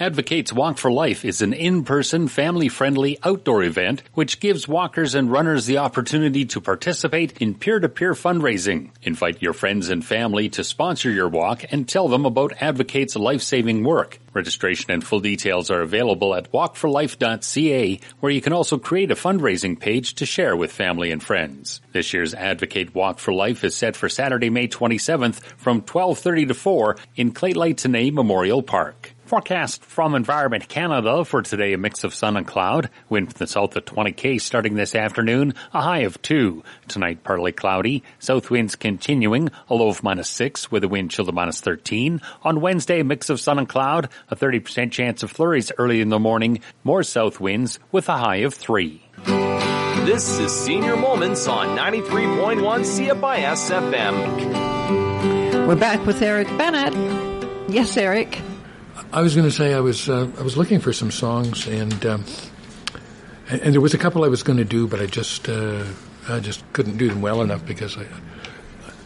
[0.00, 5.66] Advocates Walk for Life is an in-person, family-friendly outdoor event which gives walkers and runners
[5.66, 8.90] the opportunity to participate in peer-to-peer fundraising.
[9.04, 13.84] Invite your friends and family to sponsor your walk and tell them about Advocates life-saving
[13.84, 14.18] work.
[14.32, 19.78] Registration and full details are available at walkforlife.ca where you can also create a fundraising
[19.78, 21.80] page to share with family and friends.
[21.92, 26.54] This year's Advocate Walk for Life is set for Saturday, May 27th from 12:30 to
[26.54, 29.13] 4 in Claylight Memorial Park.
[29.26, 32.90] Forecast from Environment Canada for today, a mix of sun and cloud.
[33.08, 36.62] Wind from the south at 20k starting this afternoon, a high of 2.
[36.88, 38.02] Tonight, partly cloudy.
[38.18, 42.20] South winds continuing, a low of minus 6 with a wind chill to minus 13.
[42.42, 46.10] On Wednesday, a mix of sun and cloud, a 30% chance of flurries early in
[46.10, 46.60] the morning.
[46.82, 49.02] More south winds with a high of 3.
[50.04, 55.66] This is Senior Moments on 93.1 CFIS FM.
[55.66, 56.92] We're back with Eric Bennett.
[57.70, 58.38] Yes, Eric.
[59.12, 62.06] I was going to say I was uh, I was looking for some songs and
[62.06, 62.24] um,
[63.48, 65.84] and, there was a couple I was going to do, but I just uh,
[66.28, 68.06] I just couldn't do them well enough because I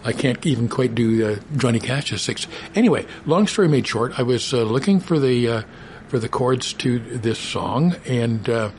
[0.05, 2.47] I can't even quite do uh, Johnny Cash's six.
[2.74, 5.62] Anyway, long story made short, I was uh, looking for the uh,
[6.09, 8.70] for the chords to this song, and uh,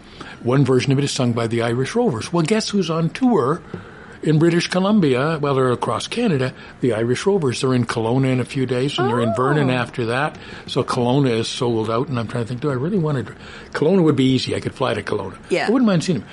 [0.43, 2.31] one version of it is sung by the Irish Rovers.
[2.33, 3.61] Well, guess who's on tour?
[4.21, 7.61] In British Columbia, well, they're across Canada, the Irish Rovers.
[7.61, 9.73] They're in Kelowna in a few days, and they're in Vernon oh.
[9.73, 10.37] after that.
[10.67, 13.33] So Kelowna is sold out, and I'm trying to think, do I really want to?
[13.71, 14.55] Kelowna would be easy.
[14.55, 15.37] I could fly to Kelowna.
[15.49, 15.67] Yeah.
[15.67, 16.29] I wouldn't mind seeing them.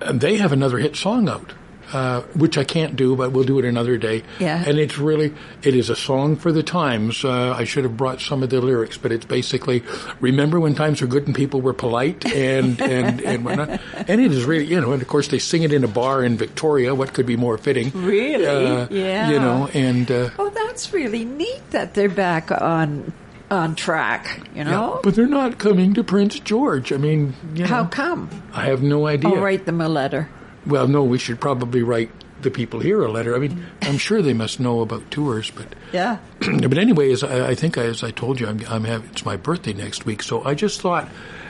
[0.00, 1.52] And they have another hit song out.
[1.92, 4.22] Uh, which I can't do, but we'll do it another day.
[4.38, 4.62] Yeah.
[4.66, 5.32] And it's really,
[5.62, 7.24] it is a song for the times.
[7.24, 9.82] Uh, I should have brought some of the lyrics, but it's basically,
[10.20, 13.80] remember when times were good and people were polite and, and, and whatnot?
[14.06, 16.22] And it is really, you know, and of course they sing it in a bar
[16.22, 16.94] in Victoria.
[16.94, 17.90] What could be more fitting?
[17.94, 18.44] Really?
[18.46, 19.30] Uh, Yeah.
[19.30, 23.12] You know, and, uh, Oh, that's really neat that they're back on
[23.50, 24.46] on track.
[24.54, 25.00] You know.
[25.02, 26.92] but they're not coming to Prince George.
[26.92, 28.28] I mean, you know, How come?
[28.52, 29.30] I have no idea.
[29.30, 30.28] I'll write them a letter.
[30.68, 32.10] Well, no, we should probably write
[32.42, 33.34] the people here a letter.
[33.34, 36.18] I mean, I'm sure they must know about tours, but Yeah.
[36.40, 39.36] but anyway, as I, I think, as I told you, I'm, I'm having, it's my
[39.36, 41.08] birthday next week, so I just thought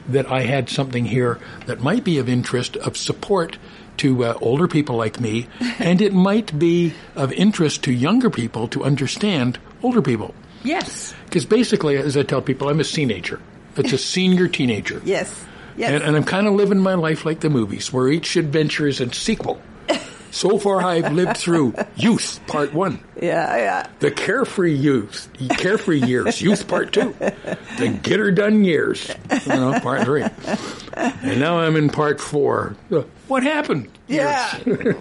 [0.08, 3.58] that I had something here that might be of interest, of support
[3.98, 5.48] to uh, older people like me,
[5.78, 10.34] and it might be of interest to younger people to understand older people.
[10.64, 11.14] Yes.
[11.24, 13.40] Because basically, as I tell people, I'm a teenager.
[13.76, 15.02] It's a senior teenager.
[15.04, 15.44] Yes.
[15.78, 15.92] Yes.
[15.92, 19.00] And, and I'm kind of living my life like the movies, where each adventure is
[19.00, 19.62] a sequel.
[20.30, 23.56] So far, I've lived through Youth Part One, yeah.
[23.56, 23.86] Yeah.
[24.00, 25.26] the Carefree Youth,
[25.56, 27.14] Carefree Years, Youth Part Two,
[27.78, 29.10] the Get Her Done Years,
[29.46, 30.26] you know, Part Three,
[30.94, 32.76] and now I'm in Part Four.
[32.92, 33.88] Uh, what happened?
[34.06, 34.58] Yeah.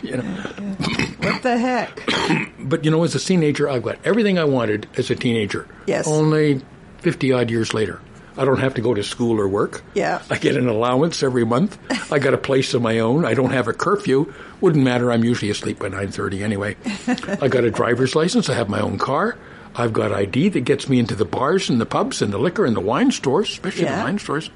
[0.00, 2.08] You know, what the heck?
[2.60, 5.66] but you know, as a teenager, I've got everything I wanted as a teenager.
[5.88, 6.06] Yes.
[6.06, 6.60] Only
[6.98, 8.00] fifty odd years later.
[8.38, 9.82] I don't have to go to school or work.
[9.94, 10.22] Yeah.
[10.30, 11.76] I get an allowance every month.
[12.12, 13.24] I got a place of my own.
[13.24, 14.32] I don't have a curfew.
[14.60, 15.10] Wouldn't matter.
[15.10, 16.76] I'm usually asleep by 9:30 anyway.
[17.42, 18.48] I got a driver's license.
[18.48, 19.36] I have my own car.
[19.74, 22.64] I've got ID that gets me into the bars and the pubs and the liquor
[22.64, 23.96] and the wine stores, especially Yeah.
[23.98, 24.50] the wine stores.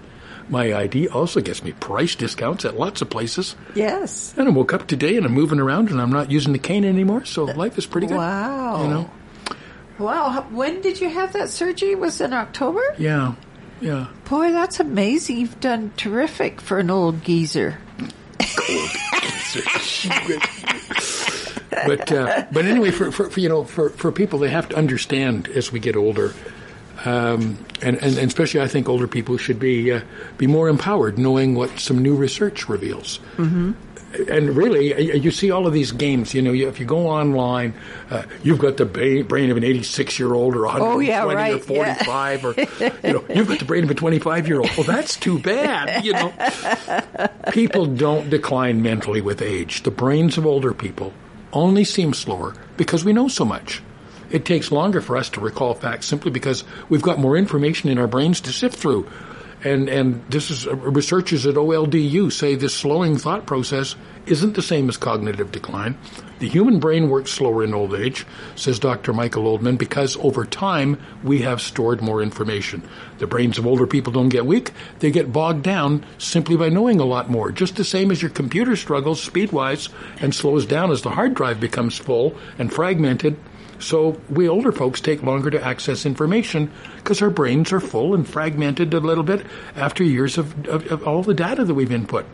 [0.48, 3.54] My ID also gets me price discounts at lots of places.
[3.74, 4.34] Yes.
[4.36, 6.84] And I woke up today and I'm moving around and I'm not using the cane
[6.84, 8.16] anymore, so life is pretty good.
[8.16, 8.82] Wow.
[8.82, 9.10] You know?
[9.98, 10.46] Wow.
[10.50, 11.94] When did you have that surgery?
[11.94, 12.82] Was it in October?
[12.98, 13.34] Yeah.
[13.82, 14.06] Yeah.
[14.30, 15.38] Boy, that's amazing.
[15.38, 17.78] You've done terrific for an old geezer.
[21.86, 24.76] but uh, but anyway, for, for, for you know for, for people, they have to
[24.76, 26.32] understand as we get older,
[27.04, 30.02] um, and, and and especially I think older people should be uh,
[30.38, 33.18] be more empowered, knowing what some new research reveals.
[33.36, 33.72] Mm-hmm.
[34.28, 36.34] And really, you see all of these games.
[36.34, 37.74] You know, if you go online,
[38.10, 41.34] uh, you've got the brain of an 86 year old or 120 Oh, yeah, or
[41.34, 41.94] right, yeah.
[42.04, 44.70] 45, or you know, you've got the brain of a 25 year old.
[44.76, 46.04] Well, that's too bad.
[46.04, 46.32] You know,
[47.52, 49.82] people don't decline mentally with age.
[49.82, 51.12] The brains of older people
[51.52, 53.82] only seem slower because we know so much.
[54.30, 57.98] It takes longer for us to recall facts simply because we've got more information in
[57.98, 59.06] our brains to sift through.
[59.64, 63.94] And, and this is researchers at OLDU say this slowing thought process
[64.26, 65.96] isn't the same as cognitive decline.
[66.40, 69.12] The human brain works slower in old age, says Dr.
[69.12, 72.82] Michael Oldman, because over time we have stored more information.
[73.18, 76.98] The brains of older people don't get weak, they get bogged down simply by knowing
[76.98, 77.52] a lot more.
[77.52, 79.88] Just the same as your computer struggles speed wise
[80.20, 83.36] and slows down as the hard drive becomes full and fragmented.
[83.82, 86.70] So we older folks take longer to access information
[87.12, 89.44] because our brains are full and fragmented a little bit
[89.76, 92.24] after years of, of, of all the data that we've input.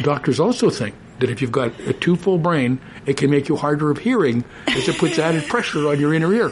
[0.00, 3.56] Doctors also think that if you've got a too full brain, it can make you
[3.56, 6.50] harder of hearing as it puts added pressure on your inner ear.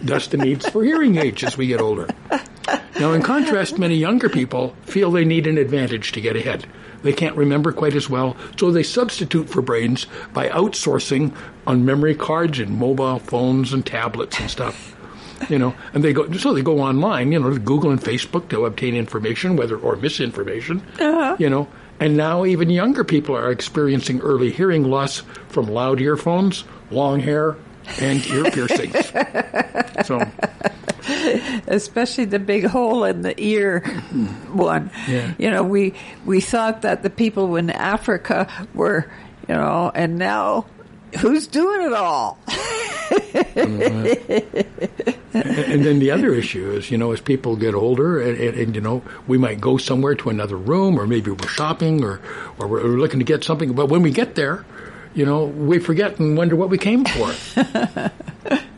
[0.00, 2.06] Thus the needs for hearing aids as we get older.
[3.00, 6.64] Now, in contrast, many younger people feel they need an advantage to get ahead.
[7.02, 11.34] They can't remember quite as well, so they substitute for brains by outsourcing
[11.66, 14.94] on memory cards and mobile phones and tablets and stuff.
[15.48, 18.48] You know, and they go so they go online, you know, to Google and Facebook
[18.50, 20.82] to obtain information, whether or misinformation.
[20.98, 21.36] Uh-huh.
[21.38, 21.68] You know,
[22.00, 27.56] and now even younger people are experiencing early hearing loss from loud earphones, long hair,
[28.00, 29.12] and ear piercings.
[30.04, 30.18] So
[31.66, 33.80] especially the big hole in the ear
[34.52, 34.90] one.
[35.08, 35.34] Yeah.
[35.38, 39.10] You know, we we thought that the people in Africa were,
[39.48, 40.66] you know, and now
[41.18, 42.38] who's doing it all?
[43.52, 45.10] Mm-hmm.
[45.34, 48.74] and then the other issue is, you know, as people get older, and, and, and,
[48.74, 52.20] you know, we might go somewhere to another room, or maybe we're shopping, or
[52.58, 53.72] or we're looking to get something.
[53.72, 54.64] But when we get there,
[55.14, 57.32] you know, we forget and wonder what we came for.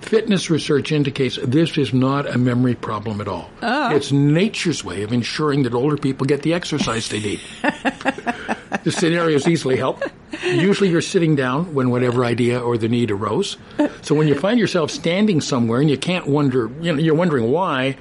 [0.04, 3.50] Fitness research indicates this is not a memory problem at all.
[3.62, 3.96] Oh.
[3.96, 7.40] It's nature's way of ensuring that older people get the exercise they need.
[7.62, 10.06] the scenario is easily helped.
[10.42, 13.56] Usually you're sitting down when whatever idea or the need arose.
[14.02, 17.50] So when you find yourself standing somewhere and you can't wonder, you know, you're wondering
[17.50, 17.96] why,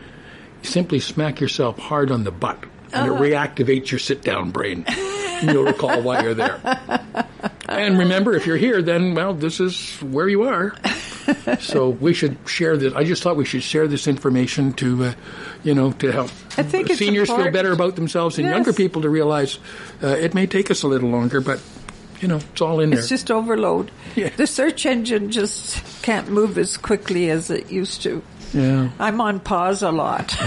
[0.61, 3.19] you simply smack yourself hard on the butt and it oh.
[3.19, 4.83] reactivates your sit down brain.
[4.87, 6.59] And you'll recall why you're there.
[7.69, 10.75] And remember, if you're here, then, well, this is where you are.
[11.59, 12.93] so we should share this.
[12.93, 15.13] I just thought we should share this information to, uh,
[15.63, 18.53] you know, to help I think seniors feel better about themselves and Yes.
[18.55, 19.59] younger people to realize
[20.03, 21.61] uh, it may take us a little longer, but,
[22.21, 22.99] you know, it's all in there.
[22.99, 23.91] It's just overload.
[24.15, 24.29] Yeah.
[24.29, 28.21] The search engine just can't move as quickly as it used to.
[28.53, 28.89] yeah.
[28.99, 30.33] I'm on pause a lot.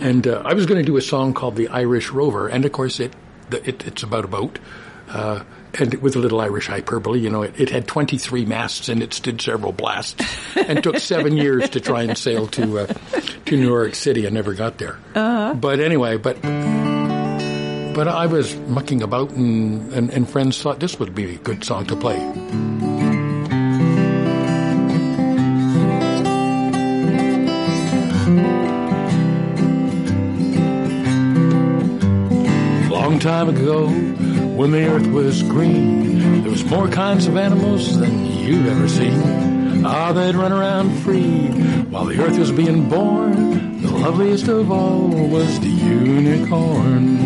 [0.00, 2.72] And uh, I was going to do a song called "The Irish Rover," and of
[2.72, 3.12] course, it,
[3.48, 4.58] the, it it's about a boat,
[5.08, 5.44] uh,
[5.78, 7.20] and with a little Irish hyperbole.
[7.20, 10.24] You know, it, it had 23 masts and it stood several blasts,
[10.56, 12.86] and took seven years to try and sail to uh,
[13.46, 14.26] to New York City.
[14.26, 14.98] I never got there.
[15.54, 16.40] But anyway, but
[17.94, 21.64] but I was mucking about, and, and and friends thought this would be a good
[21.64, 22.18] song to play.
[32.90, 33.88] Long time ago,
[34.54, 39.84] when the earth was green, there was more kinds of animals than you've ever seen.
[39.84, 41.48] Ah, they'd run around free
[41.90, 43.82] while the earth was being born.
[43.82, 47.18] The loveliest of all was the unicorn.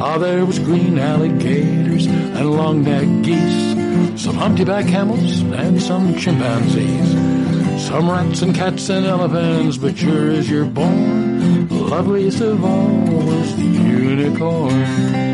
[0.00, 7.12] Ah, there was green alligators and long-necked geese, some humpty-back camels and some chimpanzees.
[7.86, 12.86] Some rats and cats and elephants, but sure as you're born, the loveliest of all
[13.26, 15.31] was the unicorn.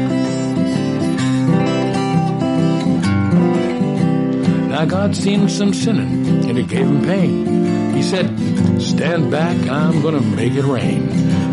[4.78, 7.96] Now God seen some sinning, and it gave him pain.
[7.96, 8.28] He said,
[8.80, 11.08] stand back, I'm gonna make it rain.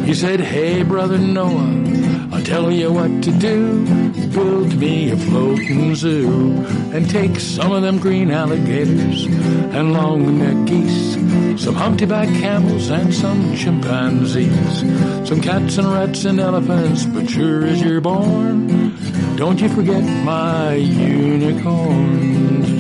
[0.06, 3.84] He said, hey brother Noah, I'll tell you what to do.
[4.30, 6.64] Build me a floating zoo
[6.94, 13.56] and take some of them green alligators and long-necked geese, some humpty-back camels and some
[13.56, 18.96] chimpanzees, some cats and rats and elephants, but sure as you're born,
[19.36, 22.75] don't you forget my unicorns.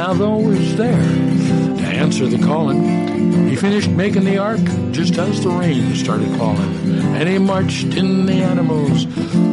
[0.00, 5.44] Now though was there to answer the calling, he finished making the ark just as
[5.44, 6.74] the rain started falling.
[7.16, 9.04] And he marched in the animals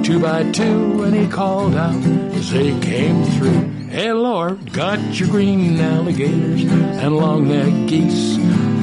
[0.08, 2.02] two by two, and he called out
[2.34, 3.60] as they came through.
[3.90, 8.38] Hey Lord, got your green alligators and long-necked geese,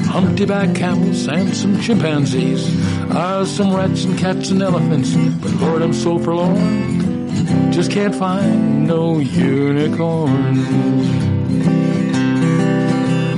[0.07, 2.69] humpty-back camels and some chimpanzees,
[3.11, 5.15] ah, some rats and cats and elephants.
[5.15, 11.34] But Lord, I'm so forlorn, just can't find no unicorns.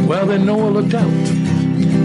[0.06, 1.10] Well, then Noah looked out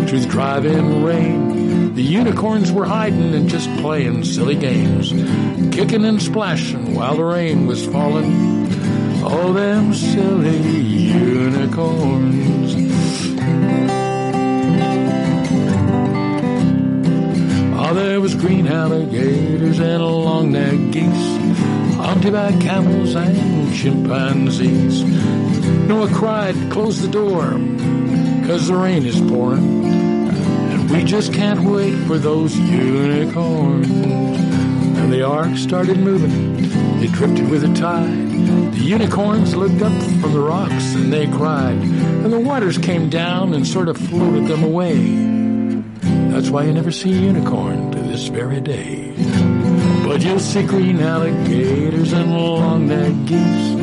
[0.10, 1.94] through the driving rain.
[1.96, 5.12] The unicorns were hiding and just playing silly games,
[5.76, 8.68] kicking and splashing while the rain was falling.
[9.24, 10.58] Oh, them silly
[11.12, 12.76] unicorns.
[17.78, 25.04] Oh, there was green alligators and long-necked geese, humpty-back camels and chimpanzees.
[25.92, 27.44] Noah cried, close the door,
[28.46, 29.84] 'cause the rain is pouring.
[30.72, 33.90] And we just can't wait for those unicorns.
[33.90, 36.56] And the ark started moving.
[37.04, 38.72] It drifted with the tide.
[38.72, 41.82] The unicorns looked up from the rocks and they cried.
[42.24, 44.96] And the waters came down and sort of floated them away.
[46.32, 49.12] That's why you never see a unicorn to this very day.
[50.06, 53.81] But you'll see green alligators and long-necked geese,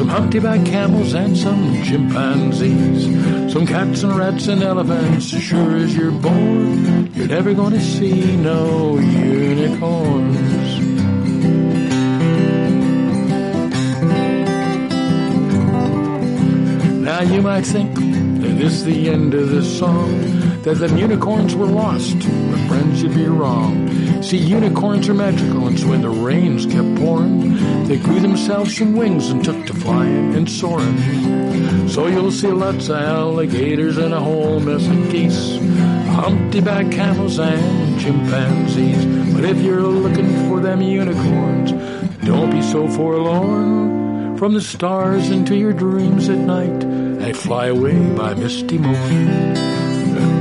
[0.00, 5.34] some humpty-back camels and some chimpanzees, some cats and rats and elephants.
[5.34, 10.80] As sure as you're born, you're never to see no unicorns.
[17.04, 20.18] Now you might think that this is the end of the song,
[20.62, 24.22] that the unicorns were lost, but friends, you'd be wrong.
[24.22, 27.40] See, unicorns are magical, and so when the rains kept pouring,
[27.90, 31.88] They grew themselves some wings and took to flying and soaring.
[31.88, 35.58] So you'll see lots of alligators and a whole mess of geese,
[36.14, 39.34] humpty-back camels and chimpanzees.
[39.34, 41.72] But if you're looking for them unicorns,
[42.24, 44.36] don't be so forlorn.
[44.38, 46.80] From the stars into your dreams at night,
[47.18, 49.54] they fly away by misty morn.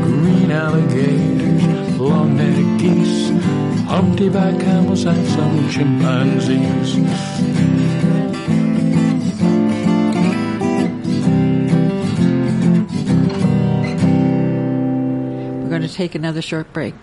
[0.03, 3.29] Green alligators, long-necked geese,
[3.87, 6.95] humpty-back camels and some chimpanzees.
[15.99, 16.95] Take another short break.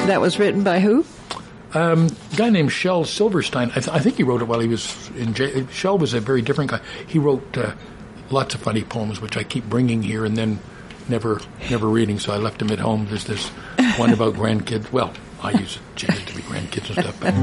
[0.06, 1.04] That was written by who?
[1.72, 3.70] Um, a guy named Shel Silverstein.
[3.70, 5.66] I, th- I think he wrote it while he was in jail.
[5.68, 6.80] Shel was a very different guy.
[7.06, 7.72] He wrote uh,
[8.30, 10.58] lots of funny poems, which I keep bringing here and then
[11.08, 11.40] never
[11.70, 12.18] never reading.
[12.18, 13.06] So I left him at home.
[13.06, 13.48] There's this
[13.98, 14.90] one about grandkids.
[14.90, 15.12] Well,
[15.42, 17.20] I use it to be grandkids and stuff.
[17.20, 17.34] But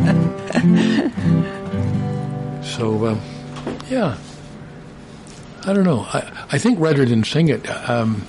[2.65, 3.21] so um,
[3.89, 4.17] yeah,
[5.65, 6.01] I don't know.
[6.01, 7.67] I I think rather than sing it.
[7.89, 8.25] Um,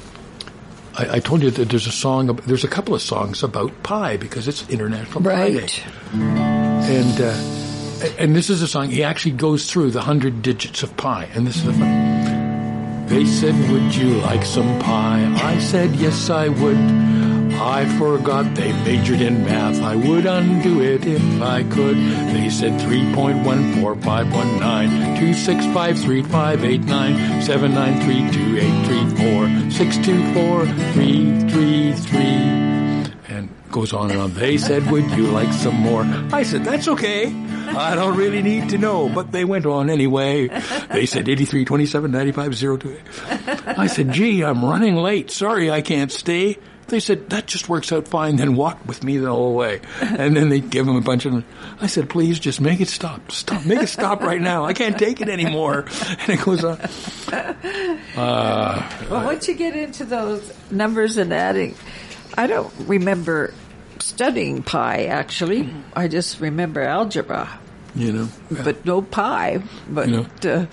[0.99, 2.27] I, I told you that there's a song.
[2.47, 5.85] There's a couple of songs about pie because it's International Pie Day Right.
[6.13, 7.35] and uh,
[8.19, 8.91] and this is a song.
[8.91, 13.07] He actually goes through the hundred digits of pi, and this is the fun.
[13.07, 16.79] They said, "Would you like some pie?" I said, "Yes, I would."
[17.61, 19.81] I forgot they majored in math.
[19.83, 21.97] I would undo it if I could.
[21.97, 22.79] They said
[28.39, 30.63] 3.14519265358979932834 624
[33.29, 34.35] and goes on and on.
[34.35, 36.03] They said, would you like some more?
[36.33, 37.27] I said, that's okay.
[37.27, 40.49] I don't really need to know, but they went on anyway.
[40.91, 42.99] They said 83, 27, 95, 02.
[43.69, 45.31] I said, gee, I'm running late.
[45.31, 46.59] Sorry, I can't stay.
[46.89, 48.37] They said, that just works out fine.
[48.37, 49.81] Then walk with me the whole way.
[50.01, 51.45] And then they give him a bunch of,
[51.81, 53.31] I said, please just make it stop.
[53.31, 53.67] Stop.
[53.67, 54.65] Make it stop right now.
[54.65, 55.85] I can't take it anymore.
[56.21, 56.79] And it goes on.
[58.17, 61.75] Uh, Well, once you get into those numbers and adding,
[62.37, 63.53] I don't remember
[64.01, 65.71] studying pi actually.
[65.95, 67.49] I just remember algebra,
[67.95, 68.29] you know.
[68.51, 69.63] but no pi.
[69.89, 70.67] But You uh,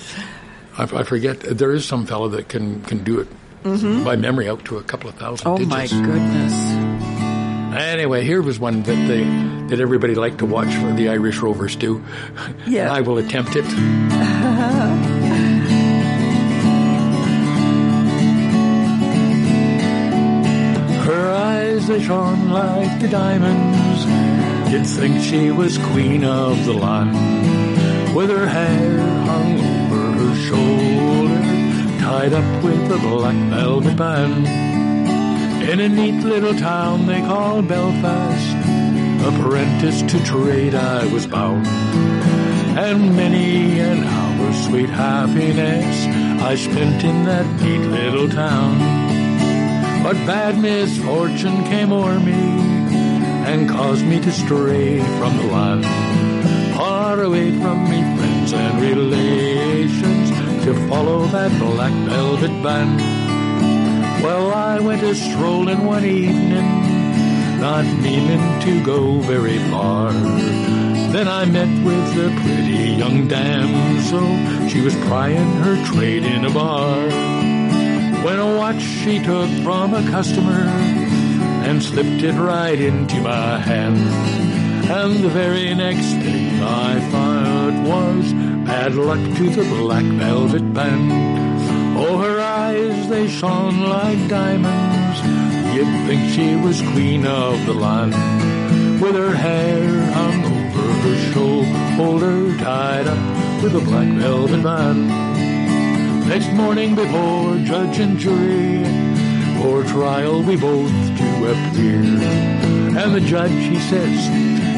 [0.78, 1.40] I, I forget.
[1.42, 3.28] There is some fellow that can can do it
[3.66, 4.04] Mm-hmm.
[4.04, 5.48] by memory out to a couple of thousand.
[5.48, 6.54] oh my goodness.
[7.76, 9.24] Anyway, here was one that they
[9.68, 12.04] that everybody liked to watch for the Irish Rovers do.
[12.68, 12.94] Yeah.
[12.94, 13.66] I will attempt it.
[21.06, 24.72] Her eyes they shone like the diamonds.
[24.72, 29.75] You'd think she was queen of the land, with her hair hung over her shoulder,
[32.06, 34.46] tied up with a black velvet band.
[35.68, 38.58] In a neat little town they call Belfast,
[39.30, 41.66] apprentice to trade I was bound.
[42.78, 45.96] And many an hour sweet happiness
[46.50, 48.74] I spent in that neat little town.
[50.04, 52.44] But bad misfortune came o'er me
[53.50, 55.84] and caused me to stray from the land.
[56.76, 59.45] Far away from me friends and relations
[60.66, 63.00] to follow that black velvet band.
[64.24, 70.12] Well, I went a strolling one evening, not meaning to go very far.
[70.12, 74.68] Then I met with a pretty young damsel.
[74.68, 76.98] She was prying her trade in a bar.
[78.26, 80.64] When a watch she took from a customer
[81.68, 84.00] and slipped it right into my hand.
[84.90, 91.10] And the very next thing I found was bad luck to the black velvet band.
[91.98, 95.18] Oh, her eyes, they shone like diamonds.
[95.74, 98.14] You'd think she was queen of the land.
[99.02, 105.08] With her hair hung over her shoulder, tied up with a black velvet band.
[106.28, 108.84] Next morning before judge and jury,
[109.58, 112.04] for trial we both do appear.
[113.02, 114.18] And the judge, he says,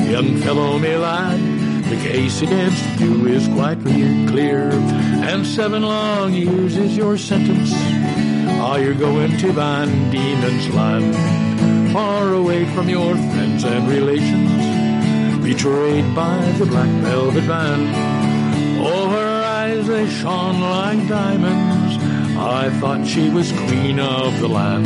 [0.08, 1.47] young fellow, me lad,
[1.90, 4.70] the case against you is quite clear.
[4.72, 7.72] And seven long years is your sentence.
[8.60, 16.14] Ah, you're going to Van Diemen's Land, far away from your friends and relations, betrayed
[16.14, 17.82] by the black velvet van.
[18.80, 22.04] Oh, her eyes, they shone like diamonds.
[22.38, 24.86] I thought she was queen of the land,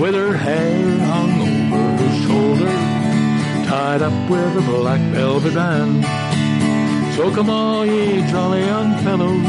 [0.00, 2.85] with her hair hung over her shoulder,
[3.66, 6.04] tied up with a black velvet band.
[7.16, 9.44] So come all ye jolly young fellows,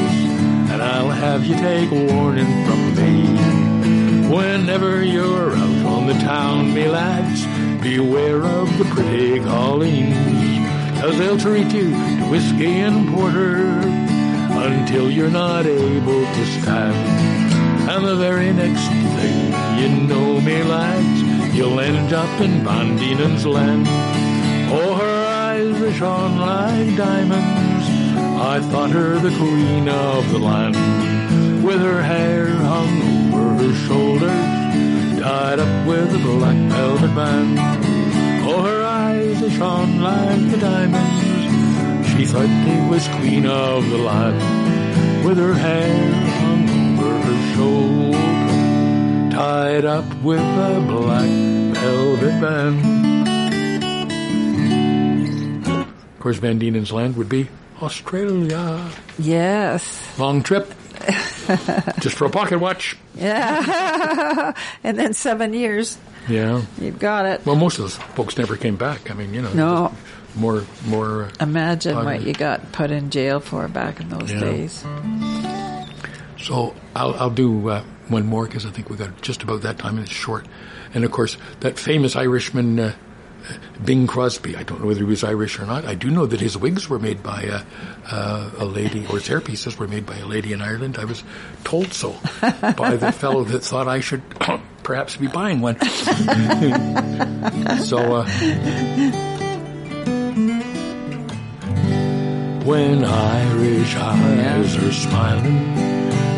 [0.72, 4.28] and I'll have you take warning from me.
[4.36, 7.46] Whenever you're out on the town, me lads,
[7.82, 13.82] beware of the pretty colleens, cause they'll treat you to whiskey and porter
[14.66, 17.90] until you're not able to stand.
[17.90, 19.48] And the very next thing
[19.80, 21.27] you know, me lads,
[21.58, 22.64] you'll end up in
[22.98, 23.88] Diemen's land.
[24.70, 27.86] Oh, her eyes they shone like diamonds.
[28.40, 30.76] I thought her the queen of the land,
[31.64, 37.58] with her hair hung over her shoulders, tied up with a black velvet band.
[38.48, 42.08] Oh, her eyes they shone like the diamonds.
[42.12, 47.97] She thought they was queen of the land, with her hair hung over her shoulder,
[49.38, 51.30] tied up with a black
[51.78, 53.28] velvet band.
[55.68, 57.48] Of course, Van Diemen's Land would be
[57.80, 58.90] Australia.
[59.20, 60.02] Yes.
[60.18, 60.74] Long trip.
[62.00, 62.98] Just for a pocket watch.
[63.14, 64.54] Yeah.
[64.84, 66.00] and then seven years.
[66.28, 66.64] Yeah.
[66.82, 67.46] You've got it.
[67.46, 69.12] Well, most of those folks never came back.
[69.12, 69.54] I mean, you know.
[69.54, 69.94] No.
[70.36, 71.26] More, more.
[71.26, 74.40] Uh, Imagine what you got put in jail for back in those Yeah.
[74.40, 74.84] days.
[76.42, 79.78] So I'll, I'll do uh, one more because I think we got just about that
[79.78, 80.46] time and it's short.
[80.94, 82.94] And of course, that famous Irishman, uh,
[83.84, 84.56] Bing Crosby.
[84.58, 85.86] I don't know whether he was Irish or not.
[85.86, 87.64] I do know that his wigs were made by uh,
[88.12, 90.98] uh, a lady, or his hairpieces were made by a lady in Ireland.
[90.98, 91.24] I was
[91.64, 94.22] told so by the fellow that thought I should
[94.84, 95.80] perhaps be buying one.
[97.84, 97.98] so.
[98.18, 99.24] Uh,
[102.68, 105.58] When Irish eyes are smiling,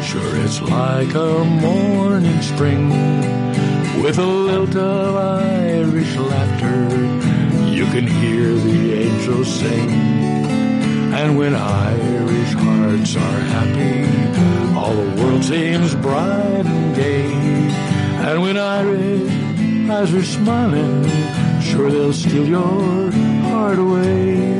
[0.09, 2.89] sure it's like a morning spring.
[4.01, 6.79] With a lilt of Irish laughter,
[7.77, 9.89] you can hear the angels sing.
[11.19, 13.97] And when Irish hearts are happy,
[14.75, 17.31] all the world seems bright and gay.
[18.27, 19.31] And when Irish
[19.91, 21.03] eyes are smiling,
[21.61, 23.11] sure they'll steal your
[23.43, 24.59] heart away.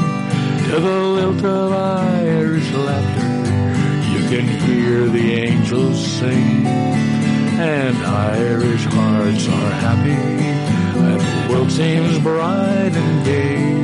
[0.71, 3.27] to the lilt of Irish laughter.
[4.13, 12.19] You can hear the angels sing, and Irish hearts are happy, and the world seems
[12.19, 13.83] bright and gay.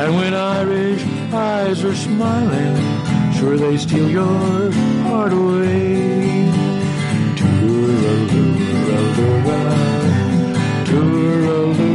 [0.00, 1.02] And when Irish
[1.32, 2.76] eyes are smiling,
[3.38, 4.72] sure they steal your
[5.06, 6.50] heart away.
[7.38, 11.89] Tooraluralura, oh tooraluralai,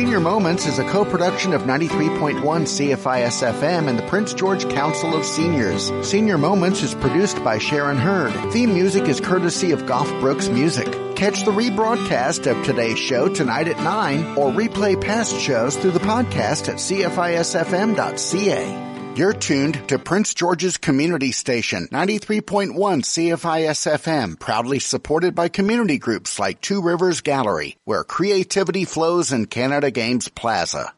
[0.00, 5.26] Senior Moments is a co-production of 93.1 CFIS FM and the Prince George Council of
[5.26, 5.92] Seniors.
[6.08, 8.32] Senior Moments is produced by Sharon Hurd.
[8.50, 10.86] Theme music is courtesy of Goff Brooks Music.
[11.16, 16.00] Catch the rebroadcast of today's show tonight at 9 or replay past shows through the
[16.00, 18.00] podcast at cfisfm.ca.
[19.16, 26.38] You're tuned to Prince George's Community Station, 93.1 CFIS FM, proudly supported by community groups
[26.38, 30.88] like Two Rivers Gallery, where creativity flows in Canada Games Plaza.